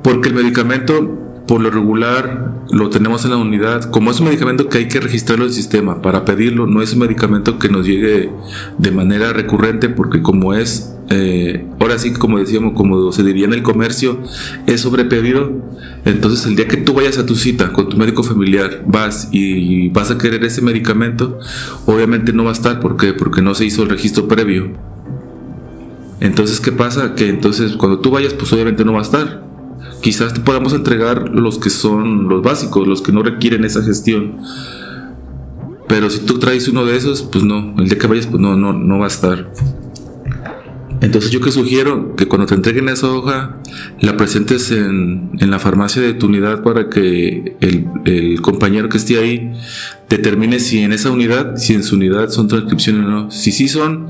Porque 0.03 0.29
el 0.29 0.35
medicamento 0.35 1.28
por 1.49 1.63
lo 1.63 1.71
regular 1.71 2.67
lo 2.71 2.91
tenemos 2.91 3.25
en 3.25 3.31
la 3.31 3.39
unidad. 3.39 3.91
Como 3.91 4.11
es 4.11 4.21
un 4.21 4.27
medicamento 4.27 4.69
que 4.69 4.79
hay 4.79 4.89
que 4.89 5.01
registrarlo 5.01 5.45
en 5.45 5.49
el 5.49 5.55
sistema 5.55 6.03
para 6.03 6.25
pedirlo, 6.27 6.67
no 6.67 6.83
es 6.83 6.93
un 6.93 7.01
medicamento 7.01 7.59
que 7.59 7.71
nos 7.71 7.87
llegue 7.87 8.31
de 8.77 8.91
manera 8.91 9.33
recurrente 9.33 9.89
porque 9.89 10.21
como 10.21 10.53
es, 10.53 10.95
eh, 11.09 11.67
ahora 11.81 11.99
sí 11.99 12.13
como 12.13 12.39
decíamos, 12.39 12.75
como 12.75 13.11
se 13.13 13.23
diría 13.23 13.47
en 13.47 13.55
el 13.55 13.63
comercio, 13.63 14.21
es 14.67 14.83
sobrepedido. 14.83 15.51
Entonces 16.05 16.45
el 16.47 16.55
día 16.55 16.69
que 16.69 16.77
tú 16.77 16.93
vayas 16.93 17.17
a 17.17 17.25
tu 17.25 17.35
cita 17.35 17.73
con 17.73 17.89
tu 17.89 17.97
médico 17.97 18.23
familiar, 18.23 18.85
vas 18.87 19.29
y 19.33 19.89
vas 19.89 20.11
a 20.11 20.19
querer 20.19 20.45
ese 20.45 20.61
medicamento, 20.61 21.39
obviamente 21.87 22.35
no 22.35 22.45
va 22.45 22.51
a 22.51 22.53
estar. 22.53 22.79
¿Por 22.79 22.97
Porque 23.17 23.41
no 23.41 23.55
se 23.55 23.65
hizo 23.65 23.83
el 23.83 23.89
registro 23.89 24.29
previo. 24.29 24.73
Entonces, 26.21 26.61
¿qué 26.61 26.73
pasa? 26.73 27.15
Que 27.15 27.29
entonces 27.29 27.73
cuando 27.77 28.01
tú 28.01 28.11
vayas, 28.11 28.35
pues 28.35 28.53
obviamente 28.53 28.85
no 28.85 28.93
va 28.93 28.99
a 28.99 29.03
estar 29.03 29.48
quizás 30.01 30.35
te 30.35 30.41
podamos 30.41 30.73
entregar 30.73 31.31
los 31.31 31.59
que 31.59 31.71
son 31.71 32.29
los 32.29 32.43
básicos, 32.43 32.87
los 32.87 33.03
que 33.03 33.13
no 33.13 33.23
requieren 33.23 33.65
esa 33.65 33.83
gestión. 33.83 34.37
Pero 35.89 36.11
si 36.11 36.21
tú 36.21 36.39
traes 36.39 36.69
uno 36.69 36.85
de 36.85 36.97
esos, 36.97 37.23
pues 37.23 37.45
no, 37.45 37.75
el 37.79 37.89
día 37.89 37.99
que 37.99 38.07
vayas, 38.07 38.27
pues 38.27 38.41
no, 38.41 38.57
no, 38.57 38.73
no 38.73 38.99
va 38.99 39.07
a 39.07 39.09
estar. 39.09 39.51
Entonces 41.01 41.31
yo 41.31 41.41
que 41.41 41.53
sugiero 41.53 42.17
que 42.17 42.27
cuando 42.27 42.47
te 42.47 42.55
entreguen 42.55 42.89
esa 42.89 43.11
hoja, 43.11 43.57
la 44.01 44.17
presentes 44.17 44.71
en, 44.73 45.31
en 45.39 45.51
la 45.51 45.59
farmacia 45.59 46.03
de 46.03 46.13
tu 46.13 46.27
unidad 46.27 46.63
para 46.63 46.89
que 46.89 47.57
el, 47.61 48.41
compañero 48.41 48.89
que 48.89 48.97
esté 48.97 49.19
ahí 49.19 49.53
determine 50.09 50.59
si 50.59 50.81
en 50.81 50.93
esa 50.93 51.11
unidad, 51.11 51.57
si 51.57 51.75
en 51.75 51.85
su 51.85 51.95
unidad 51.97 52.31
son 52.31 52.49
transcripciones 52.49 53.07
o 53.07 53.09
no. 53.09 53.31
Si 53.31 53.53
sí 53.53 53.69
son, 53.69 54.09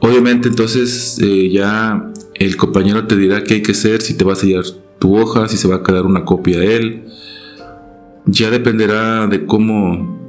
obviamente 0.00 0.48
entonces 0.48 1.18
eh, 1.20 1.50
ya 1.50 2.10
el 2.34 2.56
compañero 2.56 3.06
te 3.06 3.16
dirá 3.16 3.44
qué 3.44 3.54
hay 3.54 3.62
que 3.62 3.72
hacer, 3.72 4.00
si 4.00 4.14
te 4.14 4.24
vas 4.24 4.42
a 4.42 4.46
llevar 4.46 4.64
tu 5.02 5.18
hoja, 5.18 5.48
si 5.48 5.56
se 5.56 5.66
va 5.66 5.76
a 5.76 5.82
quedar 5.82 6.06
una 6.06 6.24
copia 6.24 6.60
de 6.60 6.76
él. 6.76 7.04
Ya 8.24 8.50
dependerá 8.50 9.26
de 9.26 9.46
cómo 9.46 10.22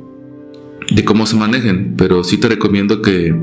de 0.89 1.05
cómo 1.05 1.27
se 1.27 1.35
manejen, 1.35 1.93
pero 1.95 2.23
sí 2.23 2.37
te 2.37 2.47
recomiendo 2.47 3.03
que 3.03 3.39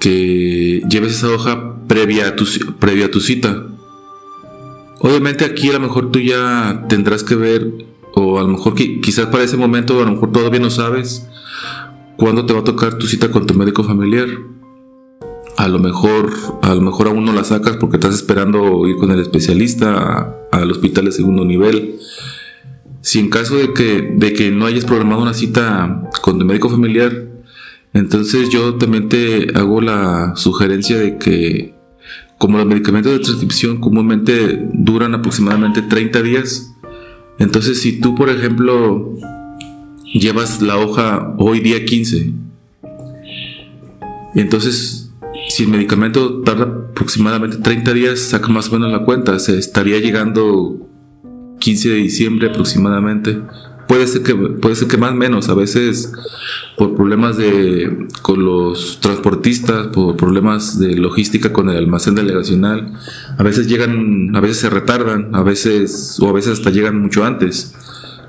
que 0.00 0.82
lleves 0.90 1.12
esa 1.12 1.28
hoja 1.28 1.76
previa 1.86 2.26
a 2.26 2.34
tu 2.34 2.44
previa 2.80 3.06
a 3.06 3.10
tu 3.12 3.20
cita. 3.20 3.64
Obviamente 4.98 5.44
aquí 5.44 5.68
a 5.70 5.74
lo 5.74 5.80
mejor 5.80 6.10
tú 6.10 6.18
ya 6.18 6.84
tendrás 6.88 7.22
que 7.22 7.36
ver 7.36 7.70
o 8.12 8.40
a 8.40 8.42
lo 8.42 8.48
mejor 8.48 8.74
quizás 8.74 9.26
para 9.26 9.44
ese 9.44 9.56
momento 9.56 10.00
a 10.02 10.04
lo 10.04 10.12
mejor 10.14 10.32
todavía 10.32 10.58
no 10.58 10.70
sabes 10.70 11.28
cuándo 12.16 12.44
te 12.44 12.52
va 12.52 12.60
a 12.60 12.64
tocar 12.64 12.98
tu 12.98 13.06
cita 13.06 13.30
con 13.30 13.46
tu 13.46 13.54
médico 13.54 13.84
familiar 13.84 14.26
a 15.56 15.68
lo 15.68 15.78
mejor 15.78 16.32
a 16.62 16.74
lo 16.74 16.80
mejor 16.80 17.08
aún 17.08 17.24
no 17.24 17.32
la 17.32 17.44
sacas 17.44 17.76
porque 17.76 17.96
estás 17.96 18.14
esperando 18.14 18.86
ir 18.86 18.96
con 18.96 19.10
el 19.10 19.20
especialista 19.20 20.34
al 20.52 20.70
hospital 20.70 21.06
de 21.06 21.12
segundo 21.12 21.44
nivel. 21.44 21.96
Si 23.00 23.20
en 23.20 23.30
caso 23.30 23.56
de 23.56 23.72
que, 23.72 24.14
de 24.16 24.32
que 24.32 24.50
no 24.50 24.66
hayas 24.66 24.84
programado 24.84 25.22
una 25.22 25.32
cita 25.32 26.10
con 26.22 26.38
tu 26.38 26.44
médico 26.44 26.68
familiar, 26.68 27.28
entonces 27.92 28.50
yo 28.50 28.74
también 28.74 29.08
te 29.08 29.56
hago 29.56 29.80
la 29.80 30.34
sugerencia 30.34 30.98
de 30.98 31.16
que 31.16 31.74
como 32.36 32.58
los 32.58 32.66
medicamentos 32.66 33.12
de 33.12 33.20
transcripción 33.20 33.78
comúnmente 33.78 34.68
duran 34.74 35.14
aproximadamente 35.14 35.82
30 35.82 36.22
días, 36.22 36.74
entonces 37.38 37.80
si 37.80 38.00
tú 38.00 38.14
por 38.14 38.28
ejemplo 38.28 39.14
llevas 40.12 40.60
la 40.60 40.76
hoja 40.76 41.34
hoy 41.38 41.60
día 41.60 41.84
15, 41.84 42.32
entonces 44.34 45.05
si 45.56 45.62
el 45.62 45.70
medicamento 45.70 46.42
tarda 46.42 46.64
aproximadamente 46.64 47.56
30 47.56 47.94
días, 47.94 48.20
saca 48.20 48.48
más 48.48 48.68
o 48.68 48.72
menos 48.72 48.92
la 48.92 49.06
cuenta. 49.06 49.38
Se 49.38 49.56
estaría 49.56 49.98
llegando 50.00 50.86
15 51.60 51.88
de 51.88 51.94
diciembre 51.94 52.50
aproximadamente. 52.50 53.40
Puede 53.88 54.06
ser 54.06 54.22
que, 54.22 54.34
puede 54.34 54.76
ser 54.76 54.88
que 54.88 54.98
más 54.98 55.12
o 55.12 55.14
menos, 55.14 55.48
a 55.48 55.54
veces 55.54 56.12
por 56.76 56.94
problemas 56.94 57.38
de, 57.38 58.06
con 58.20 58.44
los 58.44 59.00
transportistas, 59.00 59.86
por 59.86 60.14
problemas 60.18 60.78
de 60.78 60.94
logística 60.94 61.54
con 61.54 61.70
el 61.70 61.78
almacén 61.78 62.16
delegacional, 62.16 62.92
a 63.38 63.42
veces 63.42 63.66
llegan, 63.66 64.36
a 64.36 64.40
veces 64.40 64.58
se 64.58 64.68
retardan, 64.68 65.34
a 65.34 65.42
veces, 65.42 66.18
o 66.20 66.28
a 66.28 66.32
veces 66.34 66.52
hasta 66.52 66.68
llegan 66.68 67.00
mucho 67.00 67.24
antes. 67.24 67.74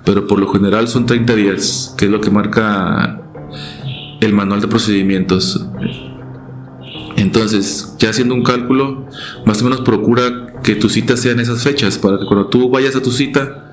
Pero 0.06 0.28
por 0.28 0.40
lo 0.40 0.48
general 0.48 0.88
son 0.88 1.06
30 1.06 1.36
días, 1.36 1.94
que 1.98 2.06
es 2.06 2.12
lo 2.12 2.22
que 2.22 2.32
marca 2.32 3.22
el 4.22 4.32
manual 4.32 4.62
de 4.62 4.70
procedimientos. 4.70 5.68
Entonces, 7.18 7.96
ya 7.98 8.12
haciendo 8.12 8.36
un 8.36 8.44
cálculo, 8.44 9.08
más 9.44 9.60
o 9.62 9.64
menos 9.64 9.82
procura 9.82 10.54
que 10.64 10.76
tu 10.76 10.88
cita 10.88 11.18
sea 11.18 11.32
en 11.32 11.40
esas 11.40 11.64
fechas, 11.64 11.98
para 11.98 12.20
que 12.20 12.26
cuando 12.28 12.48
tú 12.48 12.70
vayas 12.70 12.96
a 12.96 13.02
tu 13.02 13.12
cita, 13.12 13.72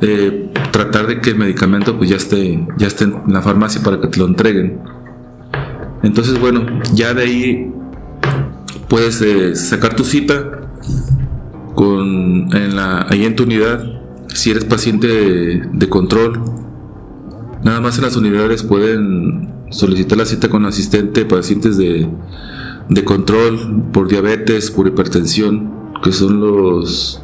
eh, 0.00 0.50
tratar 0.72 1.06
de 1.06 1.20
que 1.20 1.30
el 1.30 1.36
medicamento 1.36 1.96
pues 1.98 2.08
ya 2.08 2.16
esté, 2.16 2.66
ya 2.78 2.86
esté 2.86 3.04
en 3.04 3.22
la 3.28 3.42
farmacia 3.42 3.82
para 3.82 4.00
que 4.00 4.08
te 4.08 4.18
lo 4.18 4.26
entreguen. 4.26 4.80
Entonces, 6.02 6.40
bueno, 6.40 6.64
ya 6.94 7.12
de 7.12 7.22
ahí 7.22 7.72
puedes 8.88 9.20
eh, 9.20 9.54
sacar 9.54 9.94
tu 9.94 10.04
cita 10.04 10.70
con, 11.74 12.56
en 12.56 12.74
la, 12.74 13.06
ahí 13.10 13.26
en 13.26 13.36
tu 13.36 13.42
unidad, 13.42 13.84
si 14.28 14.50
eres 14.50 14.64
paciente 14.64 15.08
de 15.70 15.88
control. 15.90 16.42
Nada 17.62 17.82
más 17.82 17.98
en 17.98 18.04
las 18.04 18.16
unidades 18.16 18.62
pueden 18.62 19.55
solicitar 19.70 20.18
la 20.18 20.26
cita 20.26 20.48
con 20.48 20.64
asistente 20.64 21.24
pacientes 21.24 21.76
de, 21.76 22.08
de 22.88 23.04
control 23.04 23.84
por 23.92 24.08
diabetes, 24.08 24.70
por 24.70 24.86
hipertensión, 24.86 25.92
que 26.02 26.12
son 26.12 26.40
los 26.40 27.22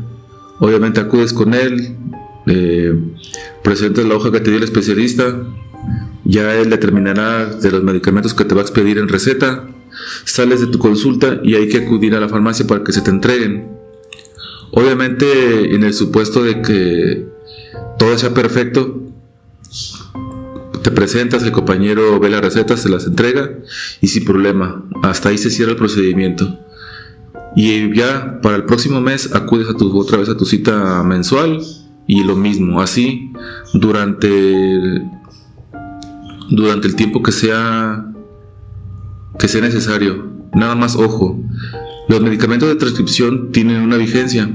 obviamente 0.60 1.00
acudes 1.00 1.32
con 1.32 1.54
él, 1.54 1.96
eh, 2.48 3.00
presentas 3.64 4.06
la 4.06 4.16
hoja 4.16 4.32
que 4.32 4.40
te 4.40 4.50
dio 4.50 4.58
el 4.58 4.64
especialista, 4.64 5.36
ya 6.28 6.54
él 6.56 6.70
determinará 6.70 7.46
de 7.46 7.72
los 7.72 7.84
medicamentos 7.84 8.34
que 8.34 8.46
te 8.46 8.54
va 8.54 8.62
a 8.62 8.64
expedir 8.64 8.98
en 8.98 9.08
receta, 9.08 9.68
sales 10.26 10.62
de 10.62 10.68
tu 10.68 10.78
consulta 10.78 11.40
y 11.44 11.56
hay 11.56 11.70
que 11.70 11.78
acudir 11.78 12.16
a 12.16 12.20
la 12.20 12.30
farmacia 12.30 12.68
para 12.68 12.84
que 12.84 12.92
se 12.92 13.02
te 13.02 13.10
entreguen. 13.10 13.70
Obviamente 14.72 15.74
en 15.74 15.84
el 15.84 15.94
supuesto 15.94 16.44
de 16.44 16.62
que 16.62 17.26
todo 17.98 18.18
sea 18.18 18.34
perfecto, 18.34 19.02
te 20.84 20.92
presentas, 20.92 21.44
el 21.44 21.52
compañero 21.52 22.20
ve 22.20 22.30
las 22.30 22.42
recetas, 22.42 22.82
se 22.82 22.90
las 22.90 23.06
entrega 23.06 23.50
y 24.02 24.08
sin 24.08 24.26
problema. 24.26 24.86
Hasta 25.04 25.30
ahí 25.30 25.38
se 25.38 25.50
cierra 25.50 25.72
el 25.72 25.78
procedimiento. 25.78 26.60
Y 27.56 27.96
ya 27.96 28.40
para 28.42 28.56
el 28.56 28.66
próximo 28.66 29.02
mes 29.02 29.34
acudes 29.34 29.68
a 29.68 29.74
tu, 29.74 29.98
otra 29.98 30.18
vez 30.18 30.30
a 30.30 30.38
tu 30.38 30.46
cita 30.46 31.04
mensual 31.04 31.60
y 32.06 32.24
lo 32.24 32.36
mismo. 32.36 32.82
Así 32.82 33.34
durante, 33.74 35.02
durante 36.50 36.88
el 36.88 36.96
tiempo 36.96 37.22
que 37.22 37.32
sea, 37.32 38.06
que 39.40 39.48
sea 39.48 39.62
necesario. 39.62 40.28
Nada 40.54 40.76
más 40.76 40.96
ojo. 40.96 41.40
Los 42.08 42.22
medicamentos 42.22 42.70
de 42.70 42.76
transcripción 42.76 43.52
tienen 43.52 43.82
una 43.82 43.98
vigencia. 43.98 44.50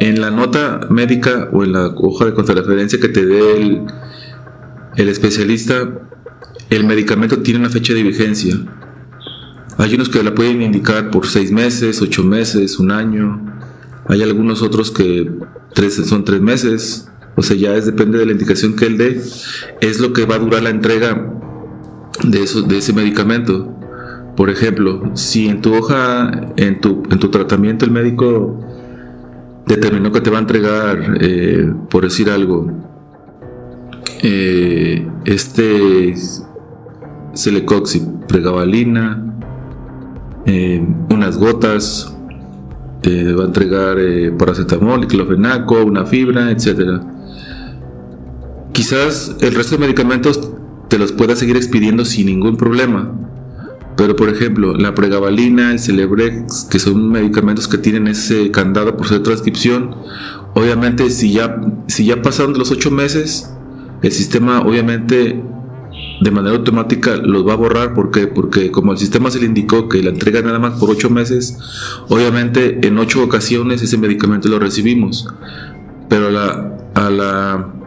En 0.00 0.20
la 0.20 0.30
nota 0.30 0.86
médica 0.90 1.48
o 1.52 1.64
en 1.64 1.72
la 1.72 1.86
hoja 1.96 2.26
de 2.26 2.34
contrarreferencia 2.34 3.00
que 3.00 3.08
te 3.08 3.26
dé 3.26 3.56
el, 3.56 3.82
el 4.96 5.08
especialista, 5.08 5.88
el 6.70 6.84
medicamento 6.84 7.38
tiene 7.38 7.60
una 7.60 7.70
fecha 7.70 7.94
de 7.94 8.02
vigencia. 8.02 8.54
Hay 9.78 9.94
unos 9.94 10.08
que 10.08 10.22
la 10.22 10.34
pueden 10.34 10.62
indicar 10.62 11.10
por 11.10 11.26
seis 11.26 11.50
meses, 11.50 12.00
ocho 12.00 12.22
meses, 12.22 12.78
un 12.78 12.92
año. 12.92 13.44
Hay 14.08 14.22
algunos 14.22 14.62
otros 14.62 14.90
que 14.90 15.30
tres, 15.74 15.94
son 16.06 16.24
tres 16.24 16.40
meses. 16.40 17.08
O 17.36 17.42
sea, 17.42 17.56
ya 17.56 17.74
es, 17.74 17.86
depende 17.86 18.18
de 18.18 18.26
la 18.26 18.32
indicación 18.32 18.76
que 18.76 18.86
él 18.86 18.98
dé. 18.98 19.20
Es 19.80 20.00
lo 20.00 20.12
que 20.12 20.24
va 20.24 20.36
a 20.36 20.38
durar 20.38 20.62
la 20.62 20.70
entrega 20.70 21.32
de, 22.22 22.42
eso, 22.42 22.62
de 22.62 22.78
ese 22.78 22.92
medicamento. 22.92 23.70
Por 24.36 24.50
ejemplo, 24.50 25.10
si 25.14 25.48
en 25.48 25.60
tu 25.60 25.74
hoja, 25.74 26.30
en 26.56 26.80
tu, 26.80 27.02
en 27.10 27.18
tu 27.18 27.30
tratamiento 27.30 27.84
el 27.84 27.92
médico 27.92 28.60
determinó 29.66 30.12
que 30.12 30.20
te 30.20 30.30
va 30.30 30.38
a 30.38 30.40
entregar, 30.40 31.18
eh, 31.20 31.72
por 31.90 32.04
decir 32.04 32.30
algo, 32.30 32.70
eh, 34.22 35.06
este 35.24 36.14
Celecoxib, 37.34 38.26
pregabalina, 38.26 39.22
eh, 40.46 40.84
unas 41.10 41.38
gotas, 41.38 42.16
te 43.02 43.34
va 43.34 43.44
a 43.44 43.46
entregar 43.46 43.98
paracetamol, 44.38 45.06
clofenaco, 45.06 45.84
una 45.84 46.06
fibra, 46.06 46.50
etc. 46.50 47.02
Quizás 48.74 49.36
el 49.40 49.54
resto 49.54 49.76
de 49.76 49.82
medicamentos 49.82 50.50
te 50.88 50.98
los 50.98 51.12
puedas 51.12 51.38
seguir 51.38 51.56
expidiendo 51.56 52.04
sin 52.04 52.26
ningún 52.26 52.56
problema. 52.56 53.12
Pero 53.96 54.16
por 54.16 54.28
ejemplo, 54.28 54.74
la 54.74 54.96
pregabalina, 54.96 55.70
el 55.70 55.78
Celebrex, 55.78 56.64
que 56.64 56.80
son 56.80 57.12
medicamentos 57.12 57.68
que 57.68 57.78
tienen 57.78 58.08
ese 58.08 58.50
candado 58.50 58.96
por 58.96 59.06
ser 59.06 59.22
transcripción, 59.22 59.94
obviamente 60.54 61.08
si 61.10 61.32
ya, 61.32 61.60
si 61.86 62.04
ya 62.04 62.20
pasaron 62.20 62.58
los 62.58 62.72
8 62.72 62.90
meses, 62.90 63.48
el 64.02 64.10
sistema 64.10 64.62
obviamente 64.62 65.40
de 66.20 66.30
manera 66.32 66.56
automática 66.56 67.16
los 67.16 67.46
va 67.46 67.52
a 67.52 67.56
borrar. 67.56 67.94
¿Por 67.94 68.10
Porque 68.34 68.72
como 68.72 68.90
el 68.90 68.98
sistema 68.98 69.30
se 69.30 69.38
le 69.38 69.46
indicó 69.46 69.88
que 69.88 70.02
la 70.02 70.10
entrega 70.10 70.42
nada 70.42 70.58
más 70.58 70.80
por 70.80 70.90
8 70.90 71.10
meses, 71.10 71.56
obviamente 72.08 72.84
en 72.84 72.98
8 72.98 73.22
ocasiones 73.22 73.82
ese 73.82 73.98
medicamento 73.98 74.48
lo 74.48 74.58
recibimos. 74.58 75.28
Pero 76.08 76.26
a 76.26 76.30
la, 76.32 76.76
a 76.94 77.10
la, 77.10 77.83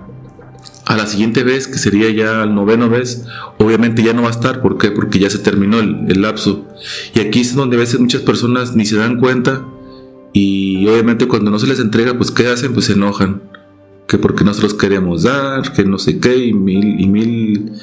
a 0.87 0.95
la 0.95 1.05
siguiente 1.05 1.43
vez, 1.43 1.67
que 1.67 1.79
sería 1.79 2.09
ya 2.11 2.43
al 2.43 2.55
noveno 2.55 2.89
vez, 2.89 3.25
obviamente 3.57 4.03
ya 4.03 4.13
no 4.13 4.21
va 4.21 4.29
a 4.29 4.31
estar. 4.31 4.61
¿Por 4.61 4.77
qué? 4.77 4.91
Porque 4.91 5.19
ya 5.19 5.29
se 5.29 5.37
terminó 5.37 5.79
el, 5.79 6.21
lapso. 6.21 6.65
Y 7.13 7.19
aquí 7.19 7.41
es 7.41 7.55
donde 7.55 7.75
a 7.75 7.79
veces 7.79 7.99
muchas 7.99 8.21
personas 8.21 8.73
ni 8.73 8.85
se 8.85 8.95
dan 8.95 9.19
cuenta 9.19 9.65
y 10.31 10.87
obviamente 10.87 11.27
cuando 11.27 11.51
no 11.51 11.59
se 11.59 11.67
les 11.67 11.81
entrega, 11.81 12.17
pues 12.17 12.31
¿qué 12.31 12.47
hacen? 12.47 12.73
Pues 12.73 12.85
se 12.85 12.93
enojan 12.93 13.41
que 14.07 14.17
porque 14.17 14.45
nosotros 14.45 14.75
queremos 14.75 15.23
dar, 15.23 15.73
que 15.73 15.83
no 15.83 15.99
sé 15.99 16.19
qué, 16.19 16.37
y 16.37 16.53
mil, 16.53 17.01
y 17.01 17.07
mil, 17.07 17.73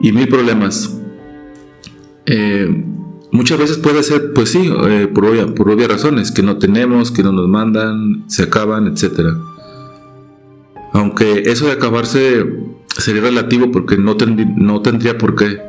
y 0.00 0.10
mil 0.10 0.26
problemas. 0.26 0.92
Eh, 2.26 2.84
muchas 3.30 3.58
veces 3.58 3.78
puede 3.78 4.02
ser, 4.02 4.32
pues 4.32 4.50
sí, 4.50 4.72
eh, 4.88 5.08
por, 5.14 5.54
por 5.54 5.70
obvias 5.70 5.88
razones, 5.88 6.32
que 6.32 6.42
no 6.42 6.58
tenemos, 6.58 7.12
que 7.12 7.22
no 7.22 7.30
nos 7.30 7.48
mandan, 7.48 8.24
se 8.28 8.42
acaban, 8.42 8.88
etc. 8.88 9.36
Aunque 10.92 11.44
eso 11.46 11.66
de 11.66 11.72
acabarse 11.72 12.44
sería 12.96 13.22
relativo 13.22 13.70
porque 13.70 13.96
no, 13.96 14.16
tendría 14.16 15.18
por 15.18 15.36
qué. 15.36 15.60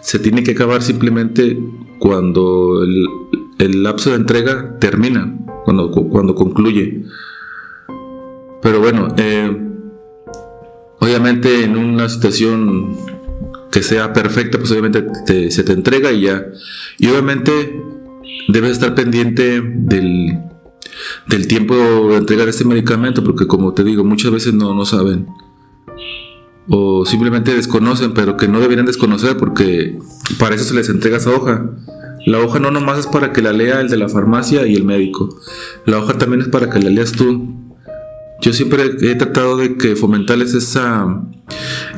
Se 0.00 0.18
tiene 0.18 0.42
que 0.42 0.52
acabar 0.52 0.82
simplemente 0.82 1.58
cuando 1.98 2.82
el, 2.82 3.82
lapso 3.82 4.10
de 4.10 4.16
entrega 4.16 4.78
termina, 4.78 5.36
cuando, 5.64 5.90
cuando 5.90 6.34
concluye. 6.34 7.04
Pero 8.62 8.80
bueno, 8.80 9.08
eh, 9.16 9.56
obviamente 10.98 11.64
en 11.64 11.76
una 11.76 12.08
situación 12.08 12.96
que 13.70 13.82
sea 13.82 14.12
perfecta, 14.12 14.58
pues 14.58 14.70
obviamente 14.70 15.50
se 15.50 15.62
te 15.62 15.72
entrega 15.72 16.10
y 16.12 16.22
ya. 16.22 16.46
Y 16.98 17.08
obviamente 17.08 17.80
debes 18.48 18.72
estar 18.72 18.94
pendiente 18.94 19.60
del, 19.62 20.38
del 21.26 21.46
tiempo 21.46 21.74
de 22.10 22.16
entregar 22.16 22.48
este 22.48 22.64
medicamento, 22.64 23.22
porque 23.24 23.46
como 23.46 23.74
te 23.74 23.84
digo, 23.84 24.04
muchas 24.04 24.30
veces 24.30 24.54
no, 24.54 24.74
no 24.74 24.84
saben. 24.84 25.26
O 26.68 27.04
simplemente 27.04 27.54
desconocen, 27.54 28.14
pero 28.14 28.36
que 28.36 28.48
no 28.48 28.60
deberían 28.60 28.86
desconocer 28.86 29.36
porque 29.36 29.98
para 30.38 30.54
eso 30.54 30.64
se 30.64 30.74
les 30.74 30.88
entrega 30.88 31.16
esa 31.16 31.30
hoja. 31.30 31.70
La 32.26 32.38
hoja 32.38 32.58
no 32.58 32.70
nomás 32.70 32.98
es 32.98 33.06
para 33.06 33.32
que 33.32 33.42
la 33.42 33.52
lea 33.52 33.80
el 33.80 33.88
de 33.88 33.96
la 33.96 34.08
farmacia 34.08 34.66
y 34.66 34.74
el 34.74 34.84
médico. 34.84 35.28
La 35.86 35.98
hoja 35.98 36.18
también 36.18 36.42
es 36.42 36.48
para 36.48 36.70
que 36.70 36.78
la 36.78 36.90
leas 36.90 37.12
tú 37.12 37.60
yo 38.40 38.54
siempre 38.54 38.84
he 39.02 39.14
tratado 39.16 39.56
de 39.58 39.76
que 39.76 39.96
fomentarles 39.96 40.54
esa, 40.54 41.22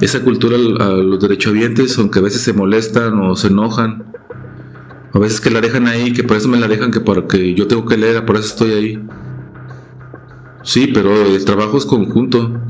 esa 0.00 0.22
cultura 0.22 0.57
a 0.57 0.88
los 0.94 1.20
derechohabientes, 1.20 1.96
aunque 1.98 2.18
a 2.18 2.22
veces 2.22 2.42
se 2.42 2.52
molestan 2.52 3.20
o 3.20 3.37
se 3.37 3.46
enojan. 3.46 4.12
A 5.14 5.18
veces 5.18 5.40
que 5.40 5.51
la 5.51 5.61
dejan 5.61 5.87
ahí, 5.87 6.12
que 6.12 6.25
por 6.25 6.37
eso 6.37 6.48
me 6.48 6.59
la 6.59 6.68
dejan, 6.68 6.90
que 6.90 7.01
porque 7.01 7.55
yo 7.55 7.66
tengo 7.66 7.85
que 7.85 7.98
leer, 7.98 8.25
por 8.25 8.37
eso 8.37 8.46
estoy 8.46 8.72
ahí. 8.72 9.07
Sí, 10.62 10.87
pero 10.92 11.27
el 11.27 11.44
trabajo 11.44 11.77
es 11.77 11.85
conjunto. 11.85 12.61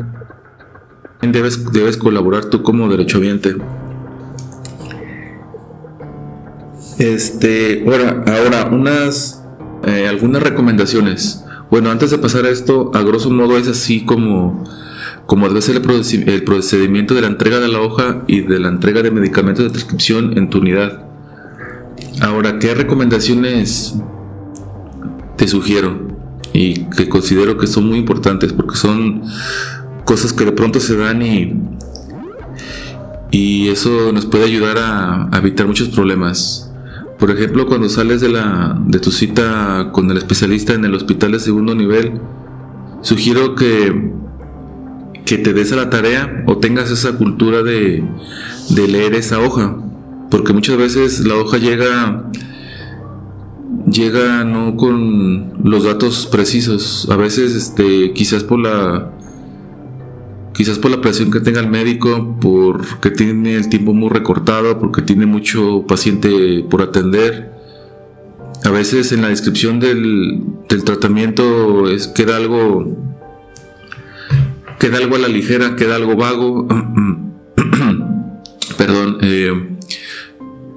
Debes, 1.20 1.70
debes 1.72 1.96
colaborar 1.96 2.46
tú 2.46 2.62
como 2.62 2.88
derechohabiente. 2.88 3.56
Este, 6.98 7.84
ahora, 7.86 8.24
ahora 8.26 8.68
unas, 8.72 9.44
eh, 9.84 10.08
algunas 10.08 10.42
recomendaciones. 10.42 11.44
Bueno, 11.70 11.90
antes 11.90 12.10
de 12.10 12.18
pasar 12.18 12.44
a 12.44 12.50
esto, 12.50 12.90
a 12.92 13.02
grosso 13.02 13.30
modo 13.30 13.56
es 13.56 13.68
así 13.68 14.04
como, 14.04 14.64
como 15.26 15.48
debe 15.48 15.62
ser 15.62 15.76
el 15.76 16.42
procedimiento 16.44 17.14
de 17.14 17.20
la 17.20 17.28
entrega 17.28 17.60
de 17.60 17.68
la 17.68 17.80
hoja 17.80 18.24
y 18.26 18.40
de 18.40 18.58
la 18.58 18.68
entrega 18.68 19.02
de 19.02 19.12
medicamentos 19.12 19.64
de 19.64 19.70
prescripción 19.70 20.36
en 20.36 20.50
tu 20.50 20.58
unidad. 20.58 21.11
Ahora, 22.20 22.58
¿qué 22.58 22.74
recomendaciones 22.74 23.94
te 25.36 25.48
sugiero? 25.48 26.08
Y 26.52 26.84
que 26.84 27.08
considero 27.08 27.56
que 27.56 27.66
son 27.66 27.88
muy 27.88 27.98
importantes 27.98 28.52
porque 28.52 28.76
son 28.76 29.22
cosas 30.04 30.32
que 30.32 30.44
de 30.44 30.52
pronto 30.52 30.80
se 30.80 30.96
dan 30.96 31.22
y, 31.22 31.54
y 33.30 33.68
eso 33.68 34.12
nos 34.12 34.26
puede 34.26 34.44
ayudar 34.44 34.76
a 34.78 35.30
evitar 35.38 35.66
muchos 35.66 35.88
problemas. 35.88 36.72
Por 37.22 37.30
ejemplo, 37.30 37.66
cuando 37.66 37.88
sales 37.88 38.20
de, 38.20 38.30
la, 38.30 38.76
de 38.84 38.98
tu 38.98 39.12
cita 39.12 39.90
con 39.92 40.10
el 40.10 40.16
especialista 40.16 40.74
en 40.74 40.84
el 40.84 40.92
hospital 40.92 41.30
de 41.30 41.38
segundo 41.38 41.72
nivel, 41.72 42.20
sugiero 43.00 43.54
que, 43.54 44.12
que 45.24 45.38
te 45.38 45.52
des 45.52 45.70
a 45.70 45.76
la 45.76 45.88
tarea 45.88 46.42
o 46.48 46.58
tengas 46.58 46.90
esa 46.90 47.16
cultura 47.16 47.62
de, 47.62 48.02
de 48.70 48.88
leer 48.88 49.14
esa 49.14 49.38
hoja. 49.38 49.76
Porque 50.32 50.52
muchas 50.54 50.78
veces 50.78 51.20
la 51.20 51.34
hoja 51.34 51.58
llega 51.58 52.24
llega 53.86 54.44
no 54.44 54.78
con 54.78 55.62
los 55.62 55.84
datos 55.84 56.26
precisos. 56.26 57.06
A 57.10 57.16
veces, 57.16 57.54
este, 57.54 58.14
quizás 58.14 58.42
por 58.42 58.58
la 58.58 59.12
quizás 60.54 60.78
por 60.78 60.90
la 60.90 61.02
presión 61.02 61.30
que 61.30 61.40
tenga 61.40 61.60
el 61.60 61.68
médico, 61.68 62.38
porque 62.40 63.10
tiene 63.10 63.56
el 63.56 63.68
tiempo 63.68 63.92
muy 63.92 64.08
recortado, 64.08 64.78
porque 64.78 65.02
tiene 65.02 65.26
mucho 65.26 65.84
paciente 65.86 66.64
por 66.70 66.80
atender. 66.80 67.52
A 68.64 68.70
veces 68.70 69.12
en 69.12 69.20
la 69.20 69.28
descripción 69.28 69.80
del, 69.80 70.44
tratamiento 70.66 71.90
es, 71.90 72.08
queda 72.08 72.36
algo 72.36 72.96
queda 74.78 74.96
algo 74.96 75.16
a 75.16 75.18
la 75.18 75.28
ligera, 75.28 75.76
queda 75.76 75.96
algo 75.96 76.16
vago. 76.16 76.66
Perdón, 78.78 79.18
eh, 79.20 79.71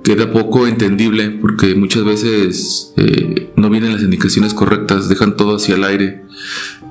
queda 0.06 0.32
poco 0.32 0.68
entendible 0.68 1.32
porque 1.32 1.74
muchas 1.74 2.06
veces 2.06 2.94
eh, 2.96 3.50
no 3.56 3.72
vienen 3.72 3.92
las 3.92 4.04
indicaciones 4.04 4.54
correctas, 4.54 5.10
dejan 5.10 5.36
todo 5.36 5.56
hacia 5.56 5.76
el 5.76 5.84
aire. 5.84 6.22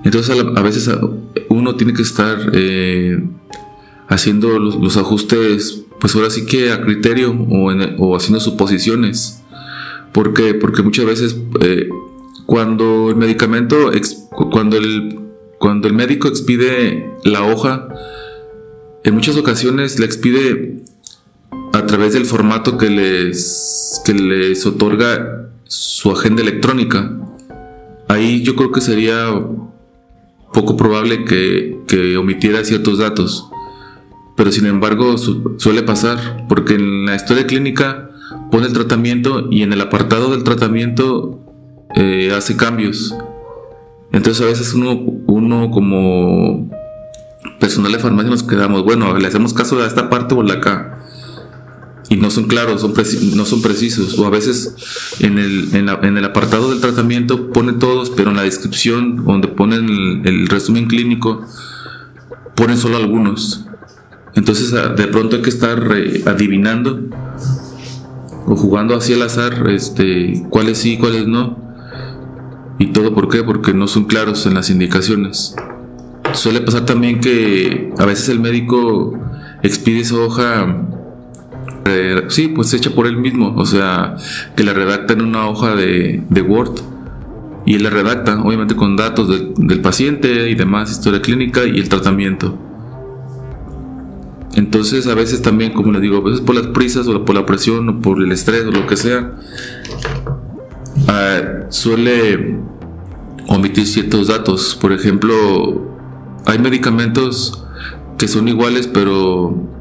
Entonces 0.02 0.36
a, 0.36 0.62
veces 0.62 0.90
uno 1.48 1.76
tiene 1.76 1.94
que 1.94 2.02
estar 2.02 2.50
eh, 2.52 3.22
haciendo 4.08 4.58
los, 4.58 4.96
ajustes, 4.96 5.84
pues 6.00 6.14
ahora 6.16 6.28
sí 6.28 6.44
que 6.44 6.72
a 6.72 6.82
criterio 6.82 7.30
o, 7.48 8.16
haciendo 8.16 8.40
suposiciones. 8.40 9.40
¿Por 10.12 10.34
qué? 10.34 10.54
Porque 10.54 10.82
muchas 10.82 11.06
veces 11.06 11.36
eh, 11.60 11.88
cuando 12.46 13.10
el 13.10 13.16
medicamento, 13.16 13.92
cuando 14.50 14.76
el, 14.76 15.20
cuando 15.58 15.86
el 15.86 15.94
médico 15.94 16.26
expide 16.26 17.12
la 17.22 17.44
hoja, 17.44 17.88
en 19.04 19.14
muchas 19.14 19.36
ocasiones 19.36 20.00
la 20.00 20.06
expide 20.06 20.82
a 21.84 21.86
través 21.86 22.14
del 22.14 22.24
formato 22.24 22.78
que 22.78 22.88
les, 22.88 24.00
que 24.06 24.14
les 24.14 24.64
otorga 24.64 25.50
su 25.64 26.10
agenda 26.10 26.40
electrónica. 26.40 27.12
Ahí 28.08 28.42
yo 28.42 28.56
creo 28.56 28.72
que 28.72 28.80
sería 28.80 29.28
poco 30.54 30.78
probable 30.78 31.26
que, 31.26 31.78
que 31.86 32.16
omitiera 32.16 32.64
ciertos 32.64 32.98
datos. 32.98 33.50
Pero 34.34 34.50
sin 34.50 34.64
embargo 34.64 35.16
suele 35.58 35.82
pasar, 35.82 36.46
porque 36.48 36.74
en 36.74 37.04
la 37.04 37.16
historia 37.16 37.46
clínica 37.46 38.10
pone 38.50 38.66
el 38.66 38.72
tratamiento 38.72 39.48
y 39.50 39.62
en 39.62 39.74
el 39.74 39.80
apartado 39.82 40.30
del 40.30 40.42
tratamiento 40.42 41.38
eh, 41.94 42.32
hace 42.34 42.56
cambios. 42.56 43.14
Entonces 44.10 44.42
a 44.42 44.46
veces 44.46 44.72
uno, 44.72 44.94
uno 45.26 45.70
como 45.70 46.70
personal 47.60 47.92
de 47.92 47.98
farmacia 47.98 48.30
nos 48.30 48.42
quedamos, 48.42 48.84
bueno, 48.84 49.18
le 49.18 49.28
hacemos 49.28 49.52
caso 49.52 49.82
a 49.82 49.86
esta 49.86 50.08
parte 50.08 50.34
o 50.34 50.42
la 50.42 50.54
acá 50.54 50.93
y 52.14 52.16
no 52.16 52.30
son 52.30 52.44
claros, 52.44 52.84
no 53.34 53.44
son 53.44 53.60
precisos. 53.60 54.16
O 54.18 54.26
a 54.26 54.30
veces 54.30 54.76
en 55.18 55.36
el, 55.38 55.74
en, 55.74 56.16
el, 56.16 56.24
apartado 56.24 56.70
del 56.70 56.80
tratamiento 56.80 57.50
pone 57.50 57.72
todos, 57.72 58.10
pero 58.10 58.30
en 58.30 58.36
la 58.36 58.42
descripción, 58.42 59.24
donde 59.24 59.48
ponen 59.48 60.22
el, 60.24 60.46
resumen 60.46 60.86
clínico, 60.86 61.44
ponen 62.54 62.78
solo 62.78 62.98
algunos. 62.98 63.64
Entonces 64.36 64.70
de 64.70 65.06
pronto 65.08 65.36
hay 65.36 65.42
que 65.42 65.50
estar 65.50 65.82
adivinando 66.26 67.00
o 68.46 68.54
jugando 68.54 68.94
así 68.94 69.14
al 69.14 69.22
azar 69.22 69.68
este, 69.70 70.44
cuáles 70.50 70.78
sí, 70.78 70.98
cuáles 70.98 71.26
no. 71.26 71.58
¿Y 72.78 72.92
todo 72.92 73.12
por 73.12 73.28
qué? 73.28 73.42
Porque 73.42 73.74
no 73.74 73.88
son 73.88 74.04
claros 74.04 74.46
en 74.46 74.54
las 74.54 74.70
indicaciones. 74.70 75.56
Suele 76.32 76.60
pasar 76.60 76.84
también 76.86 77.20
que 77.20 77.92
a 77.98 78.04
veces 78.04 78.28
el 78.28 78.38
médico 78.38 79.18
expide 79.64 80.00
esa 80.00 80.16
hoja 80.16 80.93
sí, 82.28 82.48
pues 82.48 82.72
hecha 82.74 82.90
por 82.90 83.06
él 83.06 83.16
mismo, 83.16 83.54
o 83.56 83.66
sea, 83.66 84.16
que 84.56 84.64
la 84.64 84.72
redacta 84.72 85.12
en 85.12 85.22
una 85.22 85.48
hoja 85.48 85.74
de, 85.74 86.22
Word 86.46 86.80
y 87.66 87.74
él 87.74 87.82
la 87.82 87.90
redacta, 87.90 88.40
obviamente 88.42 88.76
con 88.76 88.96
datos 88.96 89.28
del, 89.56 89.80
paciente 89.80 90.50
y 90.50 90.54
demás, 90.54 90.90
historia 90.90 91.20
clínica 91.20 91.64
y 91.64 91.78
el 91.78 91.88
tratamiento. 91.88 92.58
Entonces 94.54 95.06
a 95.08 95.14
veces 95.14 95.42
también, 95.42 95.72
como 95.72 95.92
les 95.92 96.00
digo, 96.00 96.18
a 96.18 96.20
veces 96.20 96.40
por 96.40 96.54
las 96.54 96.68
prisas 96.68 97.08
o 97.08 97.24
por 97.24 97.34
la 97.34 97.44
presión 97.44 97.88
o 97.88 98.00
por 98.00 98.22
el 98.22 98.30
estrés 98.30 98.64
o 98.64 98.70
lo 98.70 98.86
que 98.86 98.96
sea, 98.96 99.32
ah, 101.08 101.40
suele 101.70 102.56
omitir 103.48 103.86
ciertos 103.86 104.28
datos. 104.28 104.78
Por 104.80 104.92
ejemplo, 104.92 105.96
hay 106.46 106.58
medicamentos 106.58 107.64
que 108.16 108.28
son 108.28 108.46
iguales 108.46 108.86
pero 108.86 109.73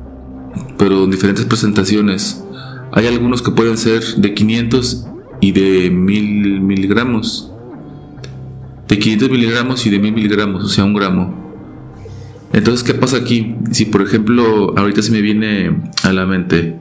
pero 0.83 1.05
en 1.05 1.11
diferentes 1.11 1.45
presentaciones. 1.45 2.43
Hay 2.91 3.07
algunos 3.07 3.41
que 3.41 3.51
pueden 3.51 3.77
ser 3.77 4.03
de 4.17 4.33
500 4.33 5.05
y 5.39 5.53
de 5.53 5.89
1000 5.89 6.59
miligramos. 6.59 7.49
De 8.89 8.99
500 8.99 9.29
miligramos 9.29 9.85
y 9.85 9.89
de 9.89 9.99
1000 9.99 10.13
miligramos, 10.13 10.61
o 10.61 10.67
sea, 10.67 10.83
un 10.83 10.93
gramo. 10.93 11.55
Entonces, 12.51 12.83
¿qué 12.83 12.95
pasa 12.95 13.15
aquí? 13.15 13.55
Si, 13.71 13.85
por 13.85 14.01
ejemplo, 14.01 14.77
ahorita 14.77 15.01
se 15.01 15.13
me 15.13 15.21
viene 15.21 15.83
a 16.03 16.11
la 16.11 16.25
mente 16.25 16.77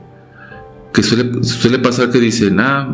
que 0.93 1.01
suele, 1.01 1.41
suele 1.41 1.79
pasar 1.79 2.11
que 2.11 2.19
dicen, 2.19 2.59
ah, 2.59 2.93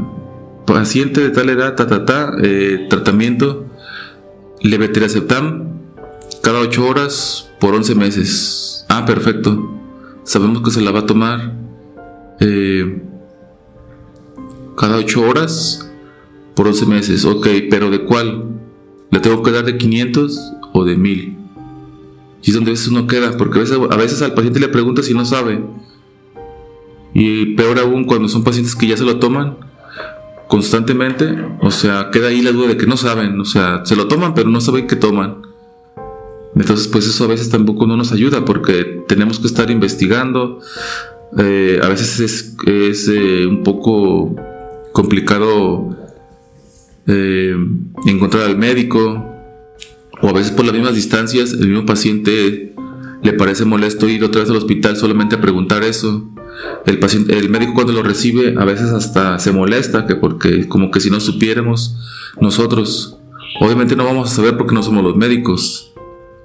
paciente 0.67 1.21
de 1.21 1.31
tal 1.31 1.49
edad, 1.49 1.73
ta, 1.73 1.87
ta, 1.87 2.05
ta, 2.05 2.33
eh, 2.43 2.85
tratamiento, 2.87 3.65
levetiracetam, 4.61 5.69
cada 6.43 6.59
8 6.59 6.87
horas 6.87 7.49
por 7.59 7.73
11 7.73 7.95
meses. 7.95 8.85
Ah, 8.89 9.07
perfecto 9.07 9.78
sabemos 10.29 10.61
que 10.61 10.69
se 10.69 10.81
la 10.81 10.91
va 10.91 10.99
a 10.99 11.05
tomar 11.07 11.55
eh, 12.39 13.01
cada 14.77 14.97
8 14.97 15.21
horas 15.27 15.91
por 16.53 16.67
11 16.67 16.85
meses. 16.85 17.25
Ok, 17.25 17.47
pero 17.71 17.89
¿de 17.89 18.05
cuál? 18.05 18.45
¿Le 19.09 19.19
tengo 19.21 19.41
que 19.41 19.49
dar 19.49 19.65
de 19.65 19.77
500 19.77 20.39
o 20.73 20.85
de 20.85 20.95
1000? 20.97 21.35
Y 22.43 22.49
es 22.49 22.53
donde 22.53 22.69
a 22.69 22.73
veces 22.73 22.89
uno 22.89 23.07
queda, 23.07 23.37
porque 23.37 23.57
a 23.57 23.61
veces, 23.61 23.79
a 23.89 23.95
veces 23.95 24.21
al 24.21 24.35
paciente 24.35 24.59
le 24.59 24.67
pregunta 24.67 25.01
si 25.01 25.15
no 25.15 25.25
sabe. 25.25 25.65
Y 27.15 27.55
peor 27.55 27.79
aún 27.79 28.05
cuando 28.05 28.27
son 28.27 28.43
pacientes 28.43 28.75
que 28.75 28.85
ya 28.85 28.97
se 28.97 29.05
lo 29.05 29.17
toman 29.17 29.57
constantemente, 30.47 31.43
o 31.59 31.71
sea, 31.71 32.11
queda 32.11 32.27
ahí 32.27 32.43
la 32.43 32.51
duda 32.51 32.67
de 32.67 32.77
que 32.77 32.85
no 32.85 32.97
saben, 32.97 33.39
o 33.41 33.45
sea, 33.45 33.83
se 33.83 33.95
lo 33.95 34.07
toman 34.07 34.35
pero 34.35 34.49
no 34.49 34.61
saben 34.61 34.85
qué 34.85 34.95
toman. 34.95 35.48
Entonces, 36.55 36.87
pues 36.87 37.07
eso 37.07 37.25
a 37.25 37.27
veces 37.27 37.49
tampoco 37.49 37.85
no 37.85 37.95
nos 37.95 38.11
ayuda 38.11 38.43
porque 38.45 39.03
tenemos 39.07 39.39
que 39.39 39.47
estar 39.47 39.69
investigando. 39.69 40.59
Eh, 41.37 41.79
a 41.81 41.87
veces 41.87 42.55
es, 42.65 43.07
eh, 43.07 43.45
un 43.45 43.63
poco 43.63 44.35
complicado 44.91 45.95
eh, 47.05 47.55
encontrar 48.05 48.43
al 48.43 48.57
médico 48.57 49.25
o 50.21 50.27
a 50.27 50.33
veces 50.33 50.51
por 50.51 50.65
las 50.65 50.73
mismas 50.73 50.95
distancias 50.95 51.53
el 51.53 51.67
mismo 51.67 51.85
paciente 51.85 52.73
le 53.21 53.33
parece 53.33 53.63
molesto 53.63 54.09
ir 54.09 54.23
otra 54.23 54.41
vez 54.41 54.49
al 54.49 54.55
hospital 54.55 54.97
solamente 54.97 55.35
a 55.35 55.41
preguntar 55.41 55.83
eso. 55.83 56.29
El, 56.85 56.99
paciente, 56.99 57.37
el 57.37 57.49
médico 57.49 57.73
cuando 57.73 57.93
lo 57.93 58.03
recibe 58.03 58.55
a 58.57 58.65
veces 58.65 58.89
hasta 58.89 59.39
se 59.39 59.51
molesta 59.51 60.07
que 60.07 60.15
porque 60.15 60.67
como 60.67 60.91
que 60.91 60.99
si 60.99 61.09
no 61.09 61.19
supiéramos 61.19 61.95
nosotros, 62.41 63.17
obviamente 63.61 63.95
no 63.95 64.03
vamos 64.03 64.31
a 64.31 64.35
saber 64.35 64.57
porque 64.57 64.73
no 64.73 64.83
somos 64.83 65.03
los 65.03 65.15
médicos 65.15 65.88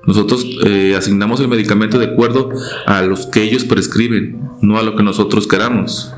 nosotros 0.07 0.47
eh, 0.67 0.95
asignamos 0.97 1.41
el 1.41 1.49
medicamento 1.49 1.99
de 1.99 2.07
acuerdo 2.07 2.51
a 2.87 3.03
los 3.03 3.27
que 3.27 3.43
ellos 3.43 3.65
prescriben, 3.65 4.41
no 4.61 4.79
a 4.79 4.83
lo 4.83 4.97
que 4.97 5.03
nosotros 5.03 5.47
queramos. 5.47 6.13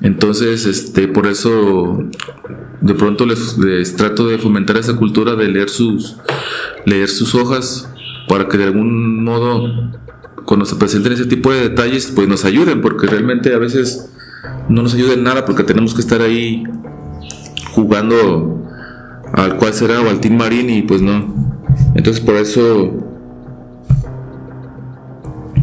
Entonces, 0.00 0.66
este, 0.66 1.08
por 1.08 1.26
eso 1.26 2.04
de 2.80 2.94
pronto 2.94 3.26
les, 3.26 3.96
trato 3.96 4.28
de 4.28 4.38
fomentar 4.38 4.76
esa 4.76 4.94
cultura 4.96 5.34
de 5.34 5.48
leer 5.48 5.68
sus, 5.68 6.16
leer 6.84 7.08
sus 7.08 7.34
hojas 7.34 7.90
para 8.28 8.48
que 8.48 8.58
de 8.58 8.64
algún 8.64 9.24
modo 9.24 9.90
cuando 10.44 10.64
se 10.66 10.76
presenten 10.76 11.12
ese 11.12 11.26
tipo 11.26 11.50
de 11.50 11.68
detalles 11.68 12.12
pues 12.14 12.28
nos 12.28 12.44
ayuden 12.44 12.80
porque 12.80 13.06
realmente 13.06 13.54
a 13.54 13.58
veces 13.58 14.10
no 14.68 14.82
nos 14.82 14.94
ayuden 14.94 15.24
nada 15.24 15.44
porque 15.44 15.64
tenemos 15.64 15.94
que 15.94 16.00
estar 16.00 16.20
ahí 16.20 16.62
jugando 17.72 18.62
al 19.32 19.56
cual 19.56 19.72
será 19.72 20.00
o 20.00 20.08
al 20.08 20.20
Team 20.20 20.36
Marín 20.36 20.70
y 20.70 20.82
pues 20.82 21.02
no 21.02 21.45
entonces 21.96 22.22
por 22.22 22.36
eso, 22.36 22.92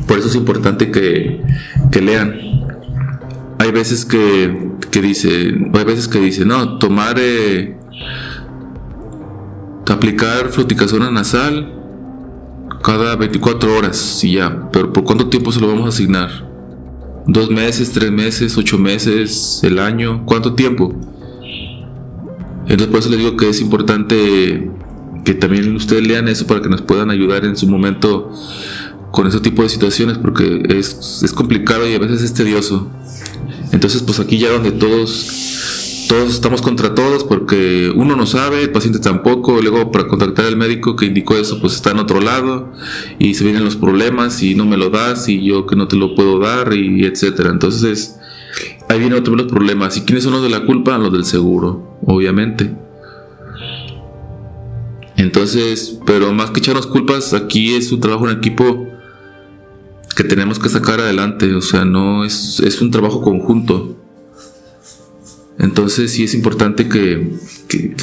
por 0.08 0.18
eso 0.18 0.28
es 0.28 0.36
importante 0.36 0.92
que, 0.92 1.42
lean. 2.02 2.36
Hay 3.60 3.72
veces 3.72 4.04
que, 4.04 4.72
que 4.92 5.02
dicen, 5.02 5.72
hay 5.74 5.86
veces 5.86 6.08
que 6.08 6.20
dicen, 6.20 6.48
no, 6.48 6.80
tomar, 6.80 7.18
eh, 7.20 7.78
aplicar 9.88 10.50
fluticasona 10.50 11.12
nasal 11.12 11.72
cada 12.84 13.16
24 13.16 13.78
horas 13.78 14.24
y 14.24 14.34
ya. 14.34 14.70
Pero 14.72 14.92
¿por 14.92 15.04
cuánto 15.04 15.30
tiempo 15.30 15.52
se 15.52 15.62
lo 15.62 15.68
vamos 15.68 15.86
a 15.86 15.90
asignar? 15.90 16.30
¿Dos 17.28 17.52
meses, 17.52 17.92
tres 17.92 18.12
meses, 18.12 18.58
ocho 18.58 18.80
meses, 18.80 19.62
el 19.64 19.78
año? 19.78 20.26
¿Cuánto 20.26 20.56
tiempo? 20.56 20.94
Entonces 22.64 22.88
por 22.88 23.00
eso 23.00 23.10
les 23.10 23.20
digo 23.20 23.38
que 23.38 23.50
es 23.50 23.62
importante 23.62 24.73
que 25.24 25.34
también 25.34 25.76
ustedes 25.76 26.06
lean 26.06 26.28
eso 26.28 26.48
para 26.48 26.62
que 26.62 26.70
nos 26.70 26.82
puedan 26.82 27.10
ayudar 27.10 27.46
en 27.46 27.56
su 27.56 27.68
momento 27.68 28.32
con 29.12 29.28
ese 29.28 29.40
tipo 29.40 29.62
de 29.62 29.70
situaciones 29.70 30.18
porque 30.18 30.64
es, 30.70 31.32
complicado 31.36 31.88
y 31.88 31.94
a 31.94 32.00
veces 32.00 32.22
es 32.22 32.34
tedioso. 32.34 32.90
Entonces 33.72 34.02
pues 34.02 34.20
aquí 34.20 34.38
ya 34.38 34.50
donde 34.50 34.72
todos 34.72 36.08
todos 36.10 36.34
estamos 36.34 36.62
contra 36.62 36.94
todos 36.94 37.24
porque 37.24 37.92
uno 37.96 38.16
no 38.16 38.26
sabe, 38.26 38.62
el 38.62 38.72
paciente 38.72 39.00
tampoco, 39.00 39.62
luego 39.62 39.92
para 39.92 40.08
contactar 40.08 40.46
al 40.46 40.58
médico 40.58 40.96
que 40.96 41.06
indicó 41.06 41.36
eso 41.38 41.60
pues 41.60 41.74
está 41.74 41.92
en 41.92 42.00
otro 42.00 42.22
lado 42.22 42.72
y 43.20 43.34
se 43.36 43.44
vienen 43.44 43.64
los 43.64 43.78
problemas 43.78 44.44
y 44.44 44.54
no 44.54 44.66
me 44.66 44.78
lo 44.78 44.90
das 44.90 45.30
y 45.30 45.44
yo 45.44 45.66
que 45.66 45.76
no 45.76 45.88
te 45.88 45.96
lo 45.96 46.16
puedo 46.16 46.40
dar 46.40 46.74
y 46.74 47.06
etcétera. 47.06 47.50
Entonces 47.50 48.18
ahí 48.90 49.00
vienen 49.00 49.20
otros 49.20 49.44
problemas. 49.44 49.98
¿Y 49.98 50.02
quiénes 50.02 50.24
son 50.24 50.34
los 50.34 50.44
de 50.44 50.50
la 50.50 50.66
culpa? 50.66 50.98
Los 50.98 51.12
del 51.12 51.26
seguro, 51.26 52.00
obviamente. 52.06 52.83
Entonces, 55.18 56.00
pero 56.06 56.34
más 56.34 56.52
que 56.52 56.60
echarnos 56.60 56.88
culpas, 56.88 57.34
aquí 57.34 57.76
es 57.76 57.92
un 57.92 58.00
trabajo 58.00 58.30
en 58.30 58.38
equipo 58.38 58.88
que 60.16 60.24
tenemos 60.24 60.60
que 60.60 60.70
sacar 60.70 61.00
adelante, 61.00 61.54
o 61.56 61.62
sea, 61.62 61.86
no 61.86 62.24
es, 62.24 62.60
es 62.60 62.82
un 62.82 62.92
trabajo 62.92 63.22
conjunto. 63.22 63.98
Entonces 65.60 66.12
sí 66.12 66.24
es 66.24 66.34
importante 66.34 66.90
que, 66.90 67.32
que, 67.68 67.96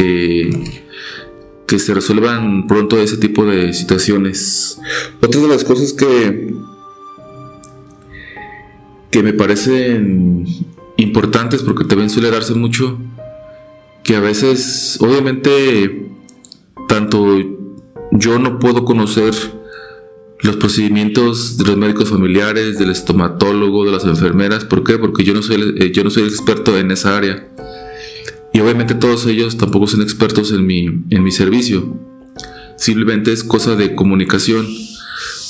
que, 1.67 1.79
se 1.79 1.95
resuelvan 1.95 2.67
pronto 2.67 2.99
ese 2.99 3.17
tipo 3.17 3.45
de 3.45 3.73
situaciones. 3.73 4.79
Otra 5.21 5.41
de 5.41 5.49
las 5.49 5.65
cosas 5.65 5.93
que, 5.93 6.55
que 9.11 9.23
me 9.23 9.33
parecen 9.33 10.47
importantes, 10.97 11.63
porque 11.63 11.85
también 11.85 12.11
suele 12.11 12.31
darse 12.31 12.55
mucho, 12.55 12.99
que 14.03 14.17
a 14.17 14.21
veces, 14.21 14.99
obviamente, 15.01 16.11
tanto 16.91 17.39
yo 18.11 18.41
no 18.41 18.59
puedo 18.59 18.85
conocer 18.85 19.33
los 20.41 20.57
procedimientos 20.57 21.57
de 21.57 21.65
los 21.65 21.77
médicos 21.77 22.11
familiares, 22.11 22.81
del 22.81 22.91
estomatólogo, 22.91 23.85
de 23.85 23.93
las 23.93 24.05
enfermeras. 24.05 24.65
¿Por 24.65 24.83
qué? 24.83 24.99
Porque 24.99 25.23
yo 25.23 25.33
no 25.33 25.41
soy, 25.41 25.77
eh, 25.79 25.93
yo 25.93 26.03
no 26.03 26.11
soy 26.11 26.25
experto 26.25 26.77
en 26.77 26.91
esa 26.91 27.17
área. 27.17 27.47
Y 28.53 28.59
obviamente 28.59 28.97
todos 28.97 29.25
ellos 29.27 29.57
tampoco 29.57 29.87
son 29.87 30.03
expertos 30.03 30.51
en 30.51 30.67
mi, 30.67 30.87
en 31.11 31.23
mi 31.23 31.31
servicio. 31.31 31.97
Simplemente 32.77 33.33
es 33.33 33.45
cosa 33.45 33.77
de 33.77 33.95
comunicación. 33.95 34.67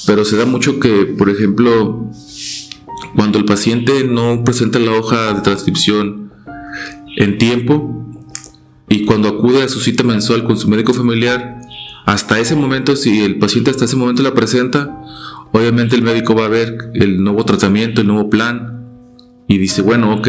Pero 0.06 0.26
se 0.26 0.36
da 0.36 0.44
mucho 0.44 0.78
que, 0.78 1.06
por 1.06 1.30
ejemplo, 1.30 2.10
cuando 3.16 3.38
el 3.38 3.46
paciente 3.46 4.04
no 4.04 4.44
presenta 4.44 4.78
la 4.78 4.92
hoja 4.92 5.32
de 5.32 5.40
transcripción 5.40 6.32
en 7.16 7.38
tiempo 7.38 7.99
y 8.90 9.04
cuando 9.04 9.28
acude 9.28 9.62
a 9.62 9.68
su 9.68 9.80
cita 9.80 10.02
mensual 10.02 10.42
con 10.42 10.58
su 10.58 10.68
médico 10.68 10.92
familiar, 10.92 11.60
hasta 12.06 12.40
ese 12.40 12.56
momento, 12.56 12.96
si 12.96 13.22
el 13.22 13.38
paciente 13.38 13.70
hasta 13.70 13.84
ese 13.84 13.94
momento 13.94 14.22
la 14.24 14.34
presenta, 14.34 15.00
obviamente 15.52 15.94
el 15.94 16.02
médico 16.02 16.34
va 16.34 16.46
a 16.46 16.48
ver 16.48 16.90
el 16.94 17.22
nuevo 17.22 17.44
tratamiento, 17.44 18.00
el 18.00 18.08
nuevo 18.08 18.28
plan 18.28 18.84
y 19.46 19.58
dice, 19.58 19.82
bueno, 19.82 20.12
ok, 20.12 20.28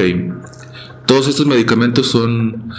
todos 1.07 1.27
estos 1.27 1.47
medicamentos 1.47 2.07
son 2.07 2.71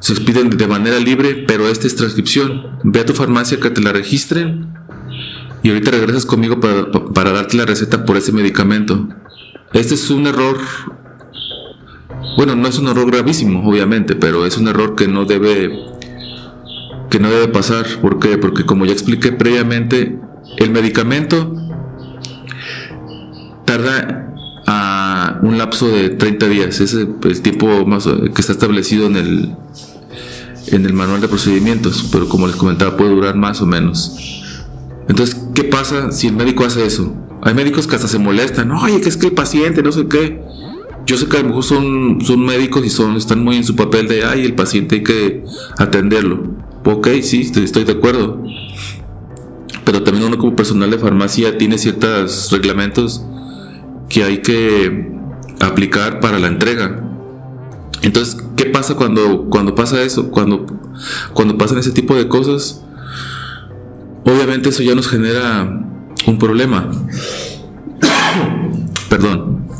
se 0.00 0.12
expiden 0.12 0.50
de 0.50 0.66
manera 0.66 0.98
libre, 0.98 1.44
pero 1.46 1.68
esta 1.68 1.86
es 1.86 1.96
transcripción. 1.96 2.78
Ve 2.82 3.00
a 3.00 3.06
tu 3.06 3.14
farmacia 3.14 3.58
que 3.58 3.70
te 3.70 3.80
la 3.80 3.92
registren 3.92 4.74
y 5.62 5.70
ahorita 5.70 5.92
regresas 5.92 6.26
conmigo 6.26 6.60
para, 6.60 6.90
para 6.90 7.32
darte 7.32 7.56
la 7.56 7.64
receta 7.64 8.04
por 8.04 8.18
ese 8.18 8.32
medicamento. 8.32 9.08
Este 9.72 9.94
es 9.94 10.10
un 10.10 10.26
error 10.26 10.58
bueno, 12.36 12.56
no 12.56 12.68
es 12.68 12.78
un 12.78 12.88
error 12.88 13.10
gravísimo, 13.10 13.68
obviamente, 13.68 14.14
pero 14.14 14.46
es 14.46 14.56
un 14.56 14.68
error 14.68 14.94
que 14.94 15.08
no 15.08 15.24
debe 15.24 15.70
que 17.10 17.18
no 17.18 17.30
debe 17.30 17.48
pasar. 17.48 17.86
¿Por 18.00 18.18
qué? 18.18 18.38
Porque 18.38 18.64
como 18.64 18.86
ya 18.86 18.92
expliqué 18.92 19.32
previamente, 19.32 20.18
el 20.56 20.70
medicamento 20.70 21.54
tarda 23.66 24.32
un 25.42 25.58
lapso 25.58 25.88
de 25.88 26.10
30 26.10 26.48
días. 26.48 26.80
Es 26.80 26.94
el, 26.94 27.42
tiempo 27.42 27.84
más 27.86 28.06
que 28.06 28.40
está 28.40 28.52
establecido 28.52 29.06
en 29.06 29.16
el, 29.16 29.56
en 30.68 30.86
el 30.86 30.92
manual 30.92 31.20
de 31.20 31.28
procedimientos, 31.28 32.08
pero 32.12 32.28
como 32.28 32.46
les 32.46 32.56
comentaba, 32.56 32.96
puede 32.96 33.10
durar 33.10 33.36
más 33.36 33.60
o 33.60 33.66
menos. 33.66 34.16
Entonces, 35.08 35.36
¿qué 35.54 35.64
pasa 35.64 36.12
si 36.12 36.28
el 36.28 36.34
médico 36.34 36.64
hace 36.64 36.86
eso? 36.86 37.14
Hay 37.42 37.54
médicos 37.54 37.86
que 37.86 37.96
hasta 37.96 38.08
se 38.08 38.18
molestan, 38.18 38.70
oye, 38.70 39.00
que 39.00 39.08
es 39.08 39.16
que 39.16 39.26
el 39.26 39.32
paciente, 39.32 39.82
no 39.82 39.90
sé 39.90 40.06
qué. 40.06 40.40
Yo 41.12 41.18
sé 41.18 41.28
que 41.28 41.36
a 41.36 41.42
lo 41.42 41.48
mejor 41.48 41.62
son, 41.62 42.20
son 42.22 42.42
médicos 42.42 42.86
y 42.86 42.88
son, 42.88 43.16
están 43.16 43.44
muy 43.44 43.56
en 43.58 43.64
su 43.64 43.76
papel 43.76 44.08
de, 44.08 44.24
ay, 44.24 44.46
el 44.46 44.54
paciente 44.54 44.94
hay 44.94 45.02
que 45.02 45.44
atenderlo. 45.76 46.42
Ok, 46.86 47.06
sí, 47.20 47.52
estoy 47.54 47.84
de 47.84 47.92
acuerdo. 47.92 48.42
Pero 49.84 50.02
también 50.04 50.24
uno 50.24 50.38
como 50.38 50.56
personal 50.56 50.90
de 50.90 50.96
farmacia 50.96 51.58
tiene 51.58 51.76
ciertos 51.76 52.50
reglamentos 52.50 53.22
que 54.08 54.24
hay 54.24 54.38
que 54.38 55.12
aplicar 55.60 56.18
para 56.20 56.38
la 56.38 56.48
entrega. 56.48 57.04
Entonces, 58.00 58.42
¿qué 58.56 58.64
pasa 58.64 58.94
cuando, 58.94 59.50
cuando 59.50 59.74
pasa 59.74 60.00
eso? 60.00 60.30
Cuando, 60.30 60.64
cuando 61.34 61.58
pasan 61.58 61.76
ese 61.76 61.90
tipo 61.90 62.16
de 62.16 62.26
cosas, 62.26 62.82
obviamente 64.24 64.70
eso 64.70 64.82
ya 64.82 64.94
nos 64.94 65.08
genera 65.08 65.78
un 66.26 66.38
problema. 66.38 66.90
Perdón. 69.10 69.71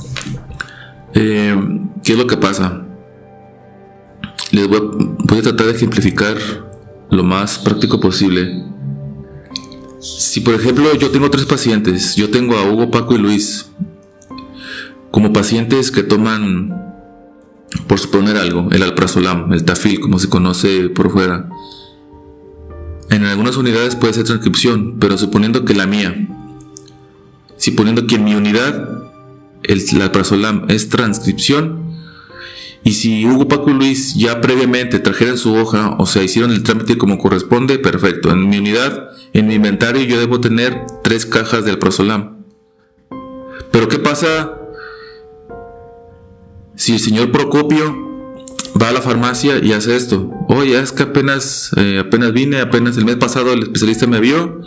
Eh, 1.15 1.57
¿Qué 2.03 2.13
es 2.13 2.19
lo 2.19 2.27
que 2.27 2.37
pasa? 2.37 2.87
Les 4.51 4.69
voy 4.69 5.39
a 5.39 5.43
tratar 5.43 5.67
de 5.67 5.73
ejemplificar 5.73 6.37
lo 7.11 7.23
más 7.23 7.59
práctico 7.59 8.01
posible. 8.01 8.65
Si 10.01 10.41
por 10.41 10.55
ejemplo 10.55 10.95
yo 10.99 11.11
tengo 11.11 11.31
tres 11.31 11.45
pacientes, 11.45 12.17
yo 12.17 12.31
tengo 12.31 12.57
a 12.57 12.65
Hugo, 12.65 12.91
Paco 12.91 13.15
y 13.15 13.19
Luis, 13.19 13.71
como 15.11 15.33
pacientes 15.33 15.91
que 15.91 16.03
toman, 16.03 16.97
por 17.87 17.99
suponer 17.99 18.37
algo, 18.37 18.69
el 18.73 18.83
alprazolam, 18.83 19.53
el 19.53 19.65
tafil, 19.65 20.01
como 20.01 20.19
se 20.19 20.29
conoce 20.29 20.89
por 20.89 21.11
fuera. 21.11 21.49
En 23.11 23.27
algunas 23.27 23.57
unidades 23.59 23.95
puede 23.95 24.15
ser 24.15 24.25
transcripción, 24.25 24.97
pero 24.99 25.19
suponiendo 25.19 25.65
que 25.65 25.75
la 25.75 25.87
mía, 25.87 26.29
suponiendo 27.59 28.07
que 28.07 28.15
en 28.15 28.25
mi 28.25 28.35
unidad 28.35 29.02
el 29.65 30.03
alprazolam 30.03 30.67
es 30.69 30.89
transcripción, 30.89 31.93
y 32.85 32.95
si 32.95 33.25
Hugo, 33.25 33.47
Paco 33.47 33.71
Luis 33.71 34.15
ya 34.15 34.41
previamente 34.41 34.99
trajeran 34.99 35.39
su 35.39 35.55
hoja, 35.55 35.95
o 35.99 36.07
sea, 36.07 36.25
hicieron 36.25 36.51
el 36.51 36.65
trámite 36.65 36.99
como 36.99 37.19
corresponde, 37.19 37.79
perfecto. 37.79 38.31
En 38.31 38.49
mi 38.49 38.59
unidad, 38.59 39.11
en 39.33 39.47
mi 39.47 39.55
inventario, 39.55 40.03
yo 40.03 40.19
debo 40.19 40.41
tener 40.41 40.87
tres 41.05 41.25
cajas 41.25 41.65
del 41.65 41.79
Prosolam. 41.79 42.39
Pero 43.71 43.87
¿qué 43.89 43.99
pasa 43.99 44.53
si 46.75 46.95
el 46.95 46.99
señor 46.99 47.31
Procopio 47.31 47.97
va 48.81 48.89
a 48.89 48.93
la 48.93 49.01
farmacia 49.01 49.59
y 49.63 49.73
hace 49.73 49.95
esto? 49.95 50.33
Oye, 50.49 50.79
es 50.79 50.91
que 50.91 51.05
apenas, 51.05 51.71
eh, 51.77 52.01
apenas 52.01 52.33
vine, 52.33 52.61
apenas 52.61 52.97
el 52.97 53.05
mes 53.05 53.17
pasado 53.17 53.53
el 53.53 53.63
especialista 53.63 54.09
me 54.09 54.19
vio 54.19 54.61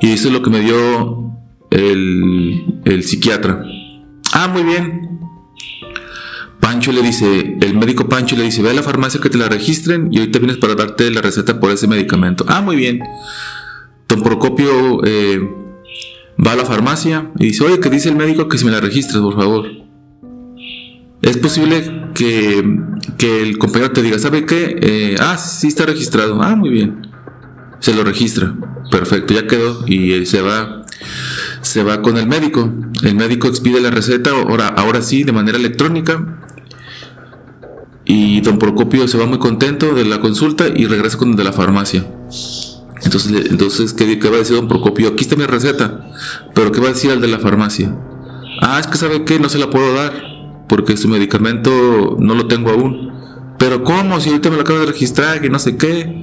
y 0.00 0.10
eso 0.10 0.26
es 0.26 0.34
lo 0.34 0.42
que 0.42 0.50
me 0.50 0.60
dio 0.60 1.30
el 1.70 3.02
psiquiatra. 3.04 3.64
Ah, 4.36 4.48
muy 4.48 4.64
bien, 4.64 5.20
Pancho 6.58 6.90
le 6.90 7.02
dice, 7.02 7.56
el 7.60 7.78
médico 7.78 8.08
Pancho 8.08 8.34
le 8.36 8.42
dice, 8.42 8.62
ve 8.62 8.70
a 8.70 8.74
la 8.74 8.82
farmacia 8.82 9.20
que 9.20 9.30
te 9.30 9.38
la 9.38 9.48
registren 9.48 10.08
y 10.10 10.18
ahorita 10.18 10.40
vienes 10.40 10.56
para 10.56 10.74
darte 10.74 11.08
la 11.12 11.20
receta 11.20 11.60
por 11.60 11.70
ese 11.70 11.86
medicamento. 11.86 12.44
Ah, 12.48 12.60
muy 12.60 12.74
bien. 12.74 13.00
Don 14.08 14.22
Procopio 14.22 15.04
eh, 15.04 15.40
va 16.44 16.52
a 16.52 16.56
la 16.56 16.64
farmacia 16.64 17.30
y 17.38 17.46
dice, 17.46 17.62
oye, 17.64 17.78
que 17.78 17.90
dice 17.90 18.08
el 18.08 18.16
médico 18.16 18.48
que 18.48 18.58
si 18.58 18.64
me 18.64 18.72
la 18.72 18.80
registres, 18.80 19.18
por 19.18 19.36
favor. 19.36 19.66
Es 21.22 21.36
posible 21.36 22.10
que, 22.14 22.58
el 23.20 23.58
compañero 23.58 23.92
te 23.92 24.02
diga, 24.02 24.18
¿sabe 24.18 24.44
qué? 24.44 24.76
Eh, 24.80 25.16
ah, 25.20 25.38
sí 25.38 25.68
está 25.68 25.86
registrado. 25.86 26.42
Ah, 26.42 26.56
muy 26.56 26.70
bien. 26.70 27.08
Se 27.78 27.94
lo 27.94 28.02
registra. 28.02 28.52
Perfecto, 28.90 29.32
ya 29.32 29.46
quedó 29.46 29.86
y 29.86 30.26
se 30.26 30.42
va 30.42 30.83
se 31.74 31.82
va 31.82 32.02
con 32.02 32.16
el 32.16 32.28
médico. 32.28 32.72
El 33.02 33.16
médico 33.16 33.48
expide 33.48 33.80
la 33.80 33.90
receta, 33.90 34.30
ahora, 34.30 34.68
ahora 34.68 35.02
sí, 35.02 35.24
de 35.24 35.32
manera 35.32 35.58
electrónica. 35.58 36.38
Y 38.04 38.42
don 38.42 38.60
Procopio 38.60 39.08
se 39.08 39.18
va 39.18 39.26
muy 39.26 39.38
contento 39.38 39.92
de 39.92 40.04
la 40.04 40.20
consulta 40.20 40.68
y 40.68 40.86
regresa 40.86 41.18
con 41.18 41.30
el 41.30 41.36
de 41.36 41.42
la 41.42 41.52
farmacia. 41.52 42.06
Entonces, 43.02 43.50
entonces 43.50 43.92
¿qué, 43.92 44.06
va 44.28 44.36
a 44.36 44.38
decir 44.38 44.54
don 44.54 44.68
Procopio? 44.68 45.08
Aquí 45.08 45.24
está 45.24 45.34
mi 45.34 45.46
receta. 45.46 46.12
Pero 46.54 46.70
¿qué 46.70 46.78
va 46.78 46.86
a 46.86 46.92
decir 46.92 47.10
al 47.10 47.20
de 47.20 47.26
la 47.26 47.40
farmacia? 47.40 47.92
Ah, 48.60 48.78
es 48.78 48.86
que 48.86 48.96
sabe 48.96 49.24
que 49.24 49.40
no 49.40 49.48
se 49.48 49.58
la 49.58 49.68
puedo 49.68 49.94
dar. 49.94 50.12
Porque 50.68 50.96
su 50.96 51.08
medicamento 51.08 52.16
no 52.20 52.36
lo 52.36 52.46
tengo 52.46 52.70
aún. 52.70 53.10
Pero 53.58 53.82
¿cómo? 53.82 54.20
Si 54.20 54.28
ahorita 54.28 54.48
me 54.48 54.54
lo 54.54 54.62
acabo 54.62 54.78
de 54.78 54.86
registrar 54.86 55.44
y 55.44 55.50
no 55.50 55.58
sé 55.58 55.76
qué. 55.76 56.22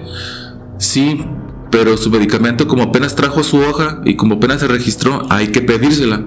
Sí, 0.78 1.26
pero 1.72 1.98
su 1.98 2.12
medicamento 2.12 2.68
como 2.68 2.84
apenas 2.84 3.16
trajo 3.16 3.44
su 3.44 3.58
hoja 3.58 4.02
y 4.06 4.16
como 4.16 4.36
apenas 4.36 4.60
se 4.60 4.68
registró, 4.68 5.26
hay 5.30 5.48
que 5.48 5.62
pedírsela. 5.62 6.22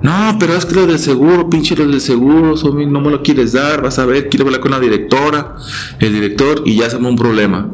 No, 0.00 0.36
pero 0.38 0.54
es 0.54 0.64
que 0.64 0.76
lo 0.76 0.86
del 0.86 1.00
seguro, 1.00 1.50
pinche 1.50 1.74
lo 1.74 1.86
del 1.86 2.00
seguro, 2.00 2.54
no 2.54 3.00
me 3.00 3.10
lo 3.10 3.22
quieres 3.22 3.52
dar, 3.52 3.82
vas 3.82 3.98
a 3.98 4.06
ver, 4.06 4.28
quiero 4.28 4.46
hablar 4.46 4.60
con 4.60 4.70
la 4.70 4.78
directora, 4.78 5.56
el 5.98 6.12
director 6.12 6.62
y 6.64 6.76
ya 6.76 6.88
se 6.88 6.96
un 6.96 7.16
problema. 7.16 7.68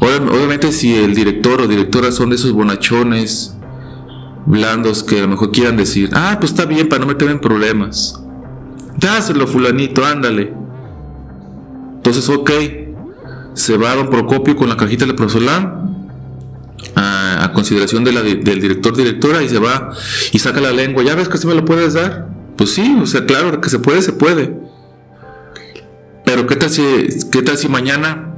Obviamente 0.00 0.70
si 0.70 0.94
el 0.94 1.14
director 1.14 1.62
o 1.62 1.66
directora 1.66 2.12
son 2.12 2.30
de 2.30 2.36
esos 2.36 2.52
bonachones 2.52 3.56
blandos 4.46 5.02
que 5.02 5.18
a 5.18 5.22
lo 5.22 5.28
mejor 5.28 5.50
quieran 5.50 5.76
decir, 5.76 6.10
ah, 6.12 6.36
pues 6.38 6.52
está 6.52 6.66
bien 6.66 6.88
para 6.88 7.00
no 7.00 7.06
meterme 7.06 7.32
en 7.32 7.40
problemas. 7.40 8.22
Dáselo, 8.96 9.46
fulanito, 9.46 10.04
ándale. 10.04 10.52
Entonces, 11.96 12.28
ok, 12.28 12.50
se 13.64 13.78
va 13.78 13.92
a 13.92 13.96
don 13.96 14.10
Procopio 14.10 14.56
con 14.56 14.68
la 14.68 14.76
cajita 14.76 15.06
de 15.06 15.14
prosolán 15.14 16.06
a, 16.94 17.44
a 17.44 17.52
consideración 17.54 18.04
de 18.04 18.12
la, 18.12 18.20
del 18.22 18.60
director 18.60 18.94
directora 18.94 19.42
y 19.42 19.48
se 19.48 19.58
va 19.58 19.90
y 20.32 20.38
saca 20.38 20.60
la 20.60 20.70
lengua. 20.70 21.02
¿Ya 21.02 21.14
ves 21.14 21.30
que 21.30 21.38
se 21.38 21.46
me 21.46 21.54
lo 21.54 21.64
puedes 21.64 21.94
dar? 21.94 22.28
Pues 22.56 22.72
sí, 22.72 22.98
o 23.00 23.06
sea, 23.06 23.24
claro 23.24 23.62
que 23.62 23.70
se 23.70 23.78
puede, 23.78 24.02
se 24.02 24.12
puede. 24.12 24.54
Pero 26.26 26.46
¿qué 26.46 26.56
tal 26.56 26.68
si, 26.68 26.82
qué 27.32 27.40
tal 27.40 27.56
si 27.56 27.68
mañana 27.68 28.34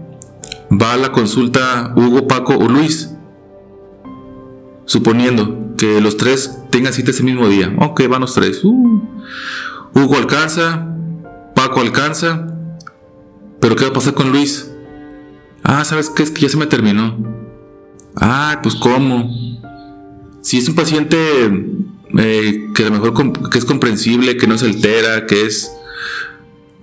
va 0.70 0.92
a 0.92 0.96
la 0.96 1.10
consulta 1.10 1.92
Hugo, 1.96 2.28
Paco 2.28 2.56
o 2.56 2.68
Luis? 2.68 3.10
Suponiendo 4.84 5.74
que 5.76 6.00
los 6.00 6.16
tres 6.16 6.56
tengan 6.70 6.92
cita 6.92 7.10
ese 7.10 7.24
mismo 7.24 7.48
día. 7.48 7.74
Ok, 7.80 8.02
van 8.08 8.20
los 8.20 8.34
tres. 8.34 8.62
Uh, 8.62 9.02
Hugo 9.92 10.16
alcanza, 10.16 10.86
Paco 11.56 11.80
alcanza. 11.80 12.46
Pero 13.60 13.74
¿qué 13.74 13.84
va 13.86 13.90
a 13.90 13.94
pasar 13.94 14.14
con 14.14 14.30
Luis? 14.30 14.70
Ah, 15.68 15.84
¿sabes 15.84 16.10
qué? 16.10 16.22
Es 16.22 16.30
que 16.30 16.42
ya 16.42 16.48
se 16.48 16.56
me 16.56 16.66
terminó. 16.66 17.16
Ah, 18.14 18.60
pues 18.62 18.76
¿cómo? 18.76 19.28
Si 20.40 20.58
es 20.58 20.68
un 20.68 20.76
paciente 20.76 21.18
eh, 22.16 22.68
que 22.72 22.82
a 22.84 22.86
lo 22.86 22.92
mejor 22.92 23.50
que 23.50 23.58
es 23.58 23.64
comprensible, 23.64 24.36
que 24.36 24.46
no 24.46 24.56
se 24.58 24.66
altera, 24.66 25.26
que 25.26 25.44
es 25.44 25.72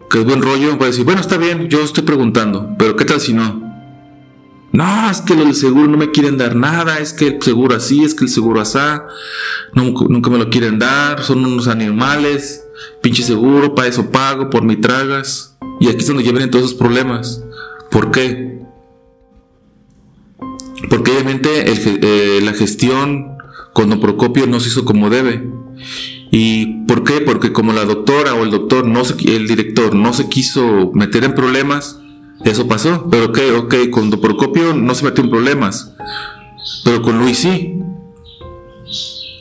que 0.10 0.20
es 0.20 0.26
buen 0.26 0.42
rollo, 0.42 0.78
puede 0.78 0.92
decir, 0.92 1.06
bueno, 1.06 1.22
está 1.22 1.38
bien, 1.38 1.70
yo 1.70 1.82
estoy 1.82 2.04
preguntando, 2.04 2.76
pero 2.78 2.98
¿qué 2.98 3.06
tal 3.06 3.22
si 3.22 3.32
no? 3.32 3.64
No, 4.74 5.10
es 5.10 5.22
que 5.22 5.36
del 5.36 5.56
seguro 5.56 5.88
no 5.88 5.98
me 5.98 6.12
quieren 6.12 6.38
dar 6.38 6.54
nada, 6.54 7.00
es 7.00 7.14
que 7.14 7.28
el 7.28 7.42
seguro 7.42 7.78
así, 7.78 8.04
es 8.04 8.14
que 8.14 8.26
el 8.26 8.30
seguro 8.30 8.60
asá, 8.60 9.08
nunca, 9.74 10.04
nunca 10.10 10.30
me 10.30 10.38
lo 10.38 10.50
quieren 10.50 10.78
dar, 10.78 11.24
son 11.24 11.46
unos 11.46 11.70
animales, 11.70 12.66
pinche 13.02 13.24
seguro, 13.24 13.76
para 13.76 13.88
eso 13.88 14.12
pago, 14.12 14.50
por 14.50 14.64
mi 14.64 14.76
tragas. 14.76 15.56
Y 15.80 15.88
aquí 15.88 16.00
es 16.00 16.08
donde 16.08 16.24
ya 16.24 16.34
todos 16.52 16.66
esos 16.66 16.78
problemas. 16.78 17.42
¿Por 17.90 18.12
qué? 18.12 18.63
Porque 20.90 21.12
obviamente 21.12 21.50
eh, 21.66 22.42
la 22.42 22.54
gestión 22.54 23.38
con 23.74 24.00
Procopio 24.00 24.48
no 24.48 24.60
se 24.60 24.70
hizo 24.70 24.86
como 24.86 25.10
debe. 25.10 25.50
¿Y 26.32 26.86
por 26.86 27.04
qué? 27.04 27.22
Porque 27.22 27.54
como 27.54 27.74
la 27.74 27.86
doctora 27.86 28.34
o 28.34 28.44
el 28.44 28.52
doctor, 28.52 28.88
no 28.88 29.02
el 29.02 29.48
director 29.48 29.94
no 29.96 30.14
se 30.14 30.30
quiso 30.30 30.92
meter 30.94 31.24
en 31.24 31.36
problemas, 31.36 32.00
eso 32.44 32.68
pasó. 32.68 33.08
Pero 33.10 33.26
ok, 33.26 33.40
ok, 33.58 33.76
con 33.92 34.10
Don 34.10 34.20
Procopio 34.20 34.74
no 34.74 34.96
se 34.96 35.06
metió 35.06 35.24
en 35.24 35.30
problemas, 35.30 35.94
pero 36.84 37.02
con 37.02 37.20
Luis 37.20 37.40
sí. 37.40 37.80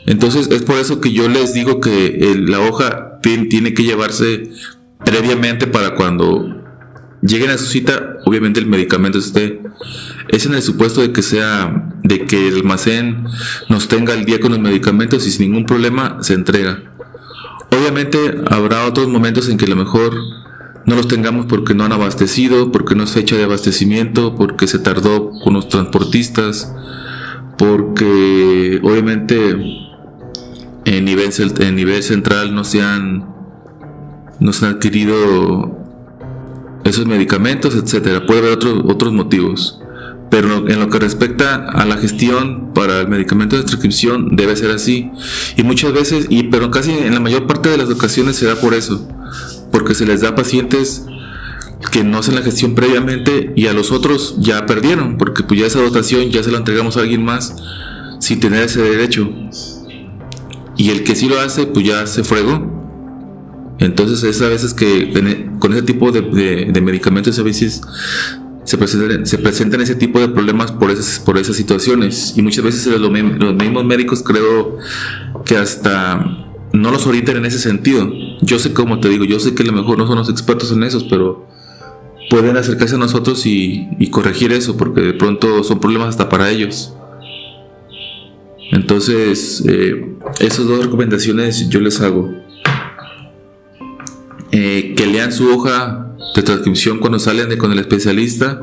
Entonces 0.07 0.48
es 0.50 0.62
por 0.62 0.78
eso 0.78 1.00
que 1.00 1.12
yo 1.12 1.28
les 1.28 1.55
digo 1.55 1.81
que 1.81 2.35
la 2.46 2.61
hoja 2.61 3.20
tiene 3.22 3.72
que 3.72 3.85
llevarse 3.85 4.50
previamente 5.05 5.66
para 5.66 5.94
cuando 5.94 6.62
lleguen 7.22 7.50
a 7.50 7.58
su 7.58 7.66
cita, 7.66 8.18
obviamente 8.24 8.61
el 8.61 8.66
medicamento 8.66 9.18
esté. 9.18 9.62
Es 10.28 10.44
en 10.46 10.54
el 10.54 10.62
supuesto 10.62 11.00
de 11.00 11.12
que 11.12 11.22
sea, 11.22 11.90
de 12.02 12.26
que 12.26 12.48
el 12.48 12.56
almacén 12.56 13.24
nos 13.68 13.88
tenga 13.88 14.12
al 14.12 14.24
día 14.24 14.40
con 14.40 14.50
los 14.50 14.61
medicamentos 14.61 15.26
y 15.26 15.30
sin 15.30 15.50
ningún 15.50 15.66
problema 15.66 16.18
se 16.20 16.35
entrega. 16.35 16.82
Obviamente 17.70 18.18
habrá 18.50 18.85
otros 18.87 19.08
momentos 19.08 19.48
en 19.48 19.56
que 19.56 19.64
a 19.64 19.68
lo 19.68 19.76
mejor 19.76 20.14
no 20.85 20.96
los 20.96 21.08
tengamos 21.08 21.46
porque 21.46 21.74
no 21.74 21.85
han 21.85 21.92
abastecido, 21.92 22.72
porque 22.72 22.94
no 22.94 23.04
es 23.04 23.12
fecha 23.12 23.37
de 23.37 23.44
abastecimiento, 23.44 24.35
porque 24.35 24.66
se 24.66 24.78
tardó 24.78 25.30
con 25.42 25.54
los 25.54 25.68
transportistas, 25.68 26.74
porque 27.56 28.80
obviamente 28.82 29.50
en 30.85 31.04
nivel, 31.04 31.30
en 31.61 31.76
nivel 31.76 32.02
central 32.02 32.54
no 32.54 32.64
se 32.64 32.82
han, 32.82 33.24
no 34.40 34.52
se 34.52 34.66
han 34.66 34.74
adquirido 34.74 35.82
esos 36.85 37.07
medicamentos, 37.07 37.75
etcétera. 37.75 38.27
Puede 38.27 38.40
haber 38.40 38.53
otros 38.53 38.83
otros 38.87 39.12
motivos. 39.12 39.79
Pero 40.31 40.66
en 40.66 40.81
lo 40.81 40.88
que 40.88 40.99
respecta 40.99 41.57
a 41.57 41.85
la 41.85 41.99
gestión 41.99 42.73
para 42.73 43.03
el 43.03 43.09
medicamento 43.09 43.55
de 43.55 43.64
prescripción 43.64 44.35
debe 44.35 44.57
ser 44.57 44.71
así. 44.71 45.11
Y 45.59 45.62
muchas 45.62 45.92
veces, 45.92 46.27
y 46.31 46.45
pero 46.45 46.71
casi 46.71 46.90
en 46.90 47.12
la 47.12 47.21
mayor 47.21 47.47
parte 47.47 47.68
de 47.68 47.77
las 47.77 47.90
ocasiones 47.90 48.37
se 48.37 48.47
da 48.47 48.57
por 48.57 48.73
eso. 48.73 49.07
Porque 49.71 49.95
se 49.95 50.07
les 50.07 50.23
da 50.23 50.31
a 50.31 50.35
pacientes 50.35 51.05
que 51.90 52.03
no 52.03 52.18
hacen 52.18 52.35
la 52.35 52.42
gestión 52.42 52.75
previamente 52.75 53.53
y 53.57 53.66
a 53.66 53.75
los 53.75 53.92
otros 53.92 54.37
ya 54.38 54.64
perdieron. 54.64 55.18
Porque 55.18 55.42
pues 55.42 55.61
ya 55.61 55.66
esa 55.66 55.83
dotación 55.83 56.31
ya 56.31 56.42
se 56.42 56.51
la 56.51 56.59
entregamos 56.59 56.97
a 56.97 57.01
alguien 57.01 57.23
más 57.23 57.55
sin 58.18 58.40
tener 58.40 58.62
ese 58.62 58.81
derecho. 58.81 59.31
Y 60.79 60.90
el 60.90 61.05
que 61.05 61.14
sí 61.14 61.29
lo 61.29 61.40
hace, 61.40 61.66
pues 61.66 61.87
ya 61.87 62.07
se 62.07 62.25
fregó. 62.25 62.82
Entonces 63.78 64.22
es 64.22 64.40
a 64.42 64.48
veces 64.48 64.74
que 64.74 65.02
e, 65.02 65.50
con 65.58 65.72
ese 65.72 65.82
tipo 65.82 66.12
de, 66.12 66.72
medicamentos 66.82 67.38
a 67.38 67.42
veces 67.42 67.82
se 68.64 68.78
presentan, 68.78 69.26
se 69.26 69.38
presentan 69.38 69.80
ese 69.80 69.94
tipo 69.94 70.20
de 70.20 70.28
problemas 70.28 70.72
por 70.72 70.90
esas, 70.90 71.18
por 71.18 71.38
esas 71.38 71.56
situaciones. 71.56 72.35
Y 72.37 72.42
muchas 72.42 72.64
veces 72.64 72.87
los, 73.00 73.11
mismos 73.11 73.85
médicos 73.85 74.22
creo 74.22 74.78
que 75.44 75.56
hasta 75.56 76.48
no 76.72 76.90
los 76.90 77.06
orientan 77.06 77.38
en 77.38 77.46
ese 77.46 77.58
sentido. 77.58 78.11
Yo 78.40 78.58
sé, 78.58 78.72
como 78.72 79.00
te 79.00 79.08
digo, 79.08 79.24
yo 79.24 79.40
sé 79.40 79.54
que 79.54 79.62
a 79.62 79.66
lo 79.66 79.72
mejor 79.72 79.98
no 79.98 80.06
son 80.06 80.16
los 80.16 80.28
expertos 80.28 80.72
en 80.72 80.82
eso, 80.85 81.06
pero 81.08 81.46
pueden 82.30 82.56
acercarse 82.56 82.94
a 82.94 82.98
nosotros 82.98 83.44
y, 83.46 84.08
corregir 84.11 84.52
eso, 84.52 84.76
porque 84.76 85.00
de 85.00 85.12
pronto 85.12 85.62
son 85.64 85.80
problemas 85.80 86.08
hasta 86.08 86.28
para 86.28 86.50
ellos. 86.50 86.94
Entonces, 88.70 89.62
eh, 89.68 90.16
esas 90.40 90.66
dos 90.66 90.82
recomendaciones 90.82 91.68
yo 91.68 91.80
les 91.80 92.00
hago. 92.00 92.32
Eh, 94.54 94.92
que 94.94 95.06
lean 95.06 95.32
su 95.32 95.48
hoja 95.48 96.14
de 96.36 96.42
transcripción 96.42 96.98
cuando 96.98 97.18
salen 97.18 97.48
de 97.48 97.56
con 97.56 97.72
el 97.72 97.78
especialista 97.78 98.60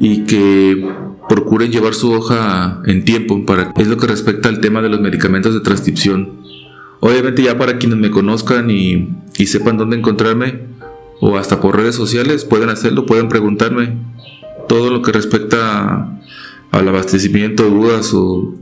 y 0.00 0.24
que 0.24 0.84
procuren 1.28 1.70
llevar 1.70 1.94
su 1.94 2.10
hoja 2.10 2.82
en 2.84 3.04
tiempo 3.04 3.46
para 3.46 3.72
es 3.76 3.86
lo 3.86 3.96
que 3.98 4.08
respecta 4.08 4.48
al 4.48 4.58
tema 4.58 4.82
de 4.82 4.88
los 4.88 5.00
medicamentos 5.00 5.54
de 5.54 5.60
transcripción. 5.60 6.40
Obviamente 6.98 7.44
ya 7.44 7.56
para 7.56 7.78
quienes 7.78 7.98
me 7.98 8.10
conozcan 8.10 8.68
y, 8.68 9.10
y 9.38 9.46
sepan 9.46 9.76
dónde 9.76 9.96
encontrarme 9.96 10.62
o 11.20 11.36
hasta 11.36 11.60
por 11.60 11.76
redes 11.76 11.94
sociales 11.94 12.44
pueden 12.44 12.68
hacerlo, 12.68 13.06
pueden 13.06 13.28
preguntarme 13.28 13.96
todo 14.68 14.90
lo 14.90 15.02
que 15.02 15.12
respecta 15.12 16.18
al 16.72 16.88
abastecimiento, 16.88 17.70
dudas 17.70 18.12
o 18.12 18.54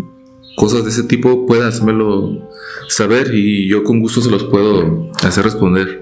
cosas 0.57 0.85
de 0.85 0.91
ese 0.91 1.05
tipo, 1.05 1.47
pueden 1.47 1.65
hacérmelo 1.65 2.51
saber 2.89 3.35
y 3.35 3.67
yo 3.69 3.83
con 3.83 4.01
gusto 4.01 4.21
se 4.21 4.31
los 4.31 4.45
puedo 4.45 5.11
hacer 5.23 5.45
responder. 5.45 6.02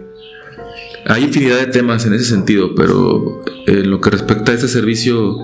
Hay 1.06 1.24
infinidad 1.24 1.58
de 1.58 1.66
temas 1.66 2.04
en 2.06 2.14
ese 2.14 2.24
sentido, 2.24 2.74
pero 2.74 3.42
en 3.66 3.90
lo 3.90 4.00
que 4.00 4.10
respecta 4.10 4.52
a 4.52 4.54
este 4.54 4.68
servicio, 4.68 5.36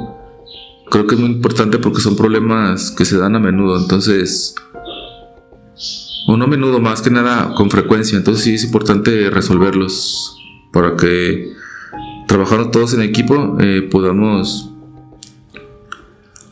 creo 0.90 1.06
que 1.06 1.14
es 1.14 1.20
muy 1.20 1.30
importante 1.30 1.78
porque 1.78 2.00
son 2.00 2.16
problemas 2.16 2.90
que 2.90 3.04
se 3.04 3.16
dan 3.16 3.36
a 3.36 3.40
menudo, 3.40 3.78
entonces, 3.78 4.54
o 6.26 6.36
no 6.36 6.44
a 6.44 6.48
menudo, 6.48 6.80
más 6.80 7.00
que 7.00 7.10
nada 7.10 7.54
con 7.54 7.70
frecuencia, 7.70 8.18
entonces 8.18 8.44
sí 8.44 8.54
es 8.54 8.64
importante 8.64 9.30
resolverlos 9.30 10.36
para 10.72 10.96
que 10.96 11.52
trabajando 12.28 12.70
todos 12.70 12.92
en 12.94 13.02
equipo 13.02 13.56
eh, 13.60 13.88
podamos 13.90 14.70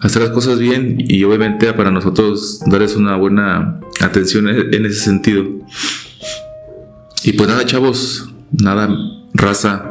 hacer 0.01 0.23
las 0.23 0.31
cosas 0.31 0.59
bien 0.59 0.97
y 0.99 1.25
obviamente 1.25 1.73
para 1.73 1.91
nosotros 1.91 2.61
darles 2.67 2.97
una 2.97 3.17
buena 3.17 3.81
atención 4.01 4.49
en 4.49 4.87
ese 4.87 5.01
sentido. 5.01 5.45
Y 7.23 7.33
pues 7.33 7.49
nada, 7.49 7.65
chavos, 7.65 8.34
nada, 8.61 8.89
raza. 9.33 9.91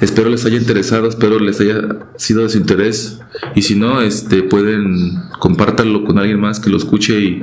Espero 0.00 0.30
les 0.30 0.44
haya 0.44 0.56
interesado, 0.56 1.08
espero 1.08 1.38
les 1.38 1.60
haya 1.60 1.80
sido 2.16 2.42
de 2.42 2.48
su 2.48 2.58
interés. 2.58 3.20
Y 3.54 3.62
si 3.62 3.76
no, 3.76 4.00
este 4.00 4.42
pueden 4.42 5.20
compártanlo 5.38 6.04
con 6.04 6.18
alguien 6.18 6.40
más 6.40 6.58
que 6.58 6.70
lo 6.70 6.76
escuche 6.76 7.20
y 7.20 7.42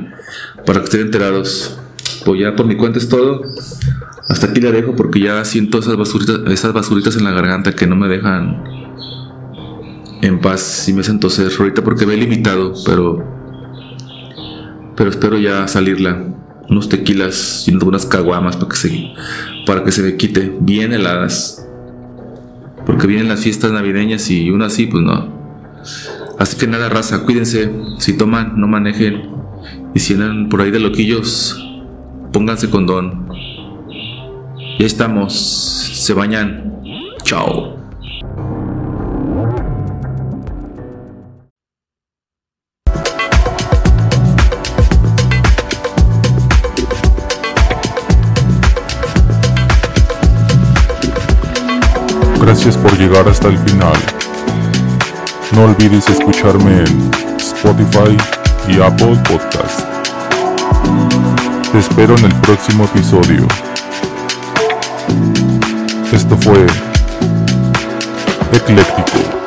para 0.66 0.80
que 0.80 0.86
estén 0.86 1.02
enterados. 1.02 1.80
Pues 2.26 2.42
ya 2.42 2.56
por 2.56 2.66
mi 2.66 2.76
cuenta 2.76 3.00
es 3.00 3.08
todo. 3.08 3.44
Hasta 4.28 4.48
aquí 4.48 4.60
le 4.62 4.72
dejo 4.72 4.96
porque 4.96 5.22
ya 5.22 5.44
siento 5.46 5.80
esas 5.80 5.96
basuritas, 5.96 6.42
esas 6.48 6.74
basuritas 6.74 7.16
en 7.16 7.24
la 7.24 7.32
garganta 7.32 7.74
que 7.74 7.88
no 7.88 7.96
me 7.96 8.08
dejan 8.08 8.64
en 10.22 10.40
paz 10.42 10.88
y 10.90 10.94
me 10.94 11.02
hacen 11.02 11.20
toser. 11.20 11.52
Ahorita 11.58 11.84
porque 11.84 12.06
me 12.06 12.14
he 12.14 12.18
limitado, 12.18 12.74
pero 12.86 13.24
pero 14.96 15.10
espero 15.10 15.40
ya 15.40 15.66
salirla. 15.68 16.26
Unos 16.70 16.90
tequilas 16.90 17.68
y 17.68 17.74
unas 17.74 18.06
caguamas 18.06 18.58
para 18.58 18.70
que 18.70 18.76
se 18.76 19.14
para 19.70 19.84
que 19.84 19.92
se 19.92 20.02
me 20.02 20.18
quite 20.18 20.52
bien 20.62 20.94
heladas. 20.94 21.64
Porque 22.88 23.06
vienen 23.06 23.28
las 23.28 23.42
fiestas 23.42 23.72
navideñas 23.72 24.28
y 24.32 24.50
uno 24.50 24.66
así, 24.66 24.88
pues 24.88 25.04
no. 25.04 25.32
Así 26.40 26.58
que 26.58 26.66
nada, 26.66 26.90
raza, 26.90 27.24
cuídense. 27.24 27.72
Si 28.00 28.18
toman, 28.18 28.60
no 28.60 28.68
manejen. 28.68 29.30
Y 29.94 30.00
si 30.00 30.16
andan 30.16 30.50
por 30.50 30.62
ahí 30.62 30.72
de 30.72 30.80
loquillos, 30.80 31.64
pónganse 32.34 32.72
condón. 32.72 33.30
Ya 34.80 34.88
estamos. 34.88 35.36
Se 35.36 36.16
bañan. 36.16 36.74
Chao. 37.22 37.79
Llegar 53.10 53.28
hasta 53.28 53.48
el 53.48 53.58
final. 53.58 53.94
No 55.54 55.64
olvides 55.64 56.08
escucharme 56.10 56.84
en 56.84 57.12
Spotify 57.40 58.16
y 58.68 58.80
Apple 58.80 59.20
Podcast. 59.28 59.82
Te 61.72 61.80
espero 61.80 62.16
en 62.18 62.26
el 62.26 62.36
próximo 62.42 62.86
episodio. 62.86 63.48
Esto 66.14 66.38
fue 66.38 66.68
Ecléctico. 68.54 69.39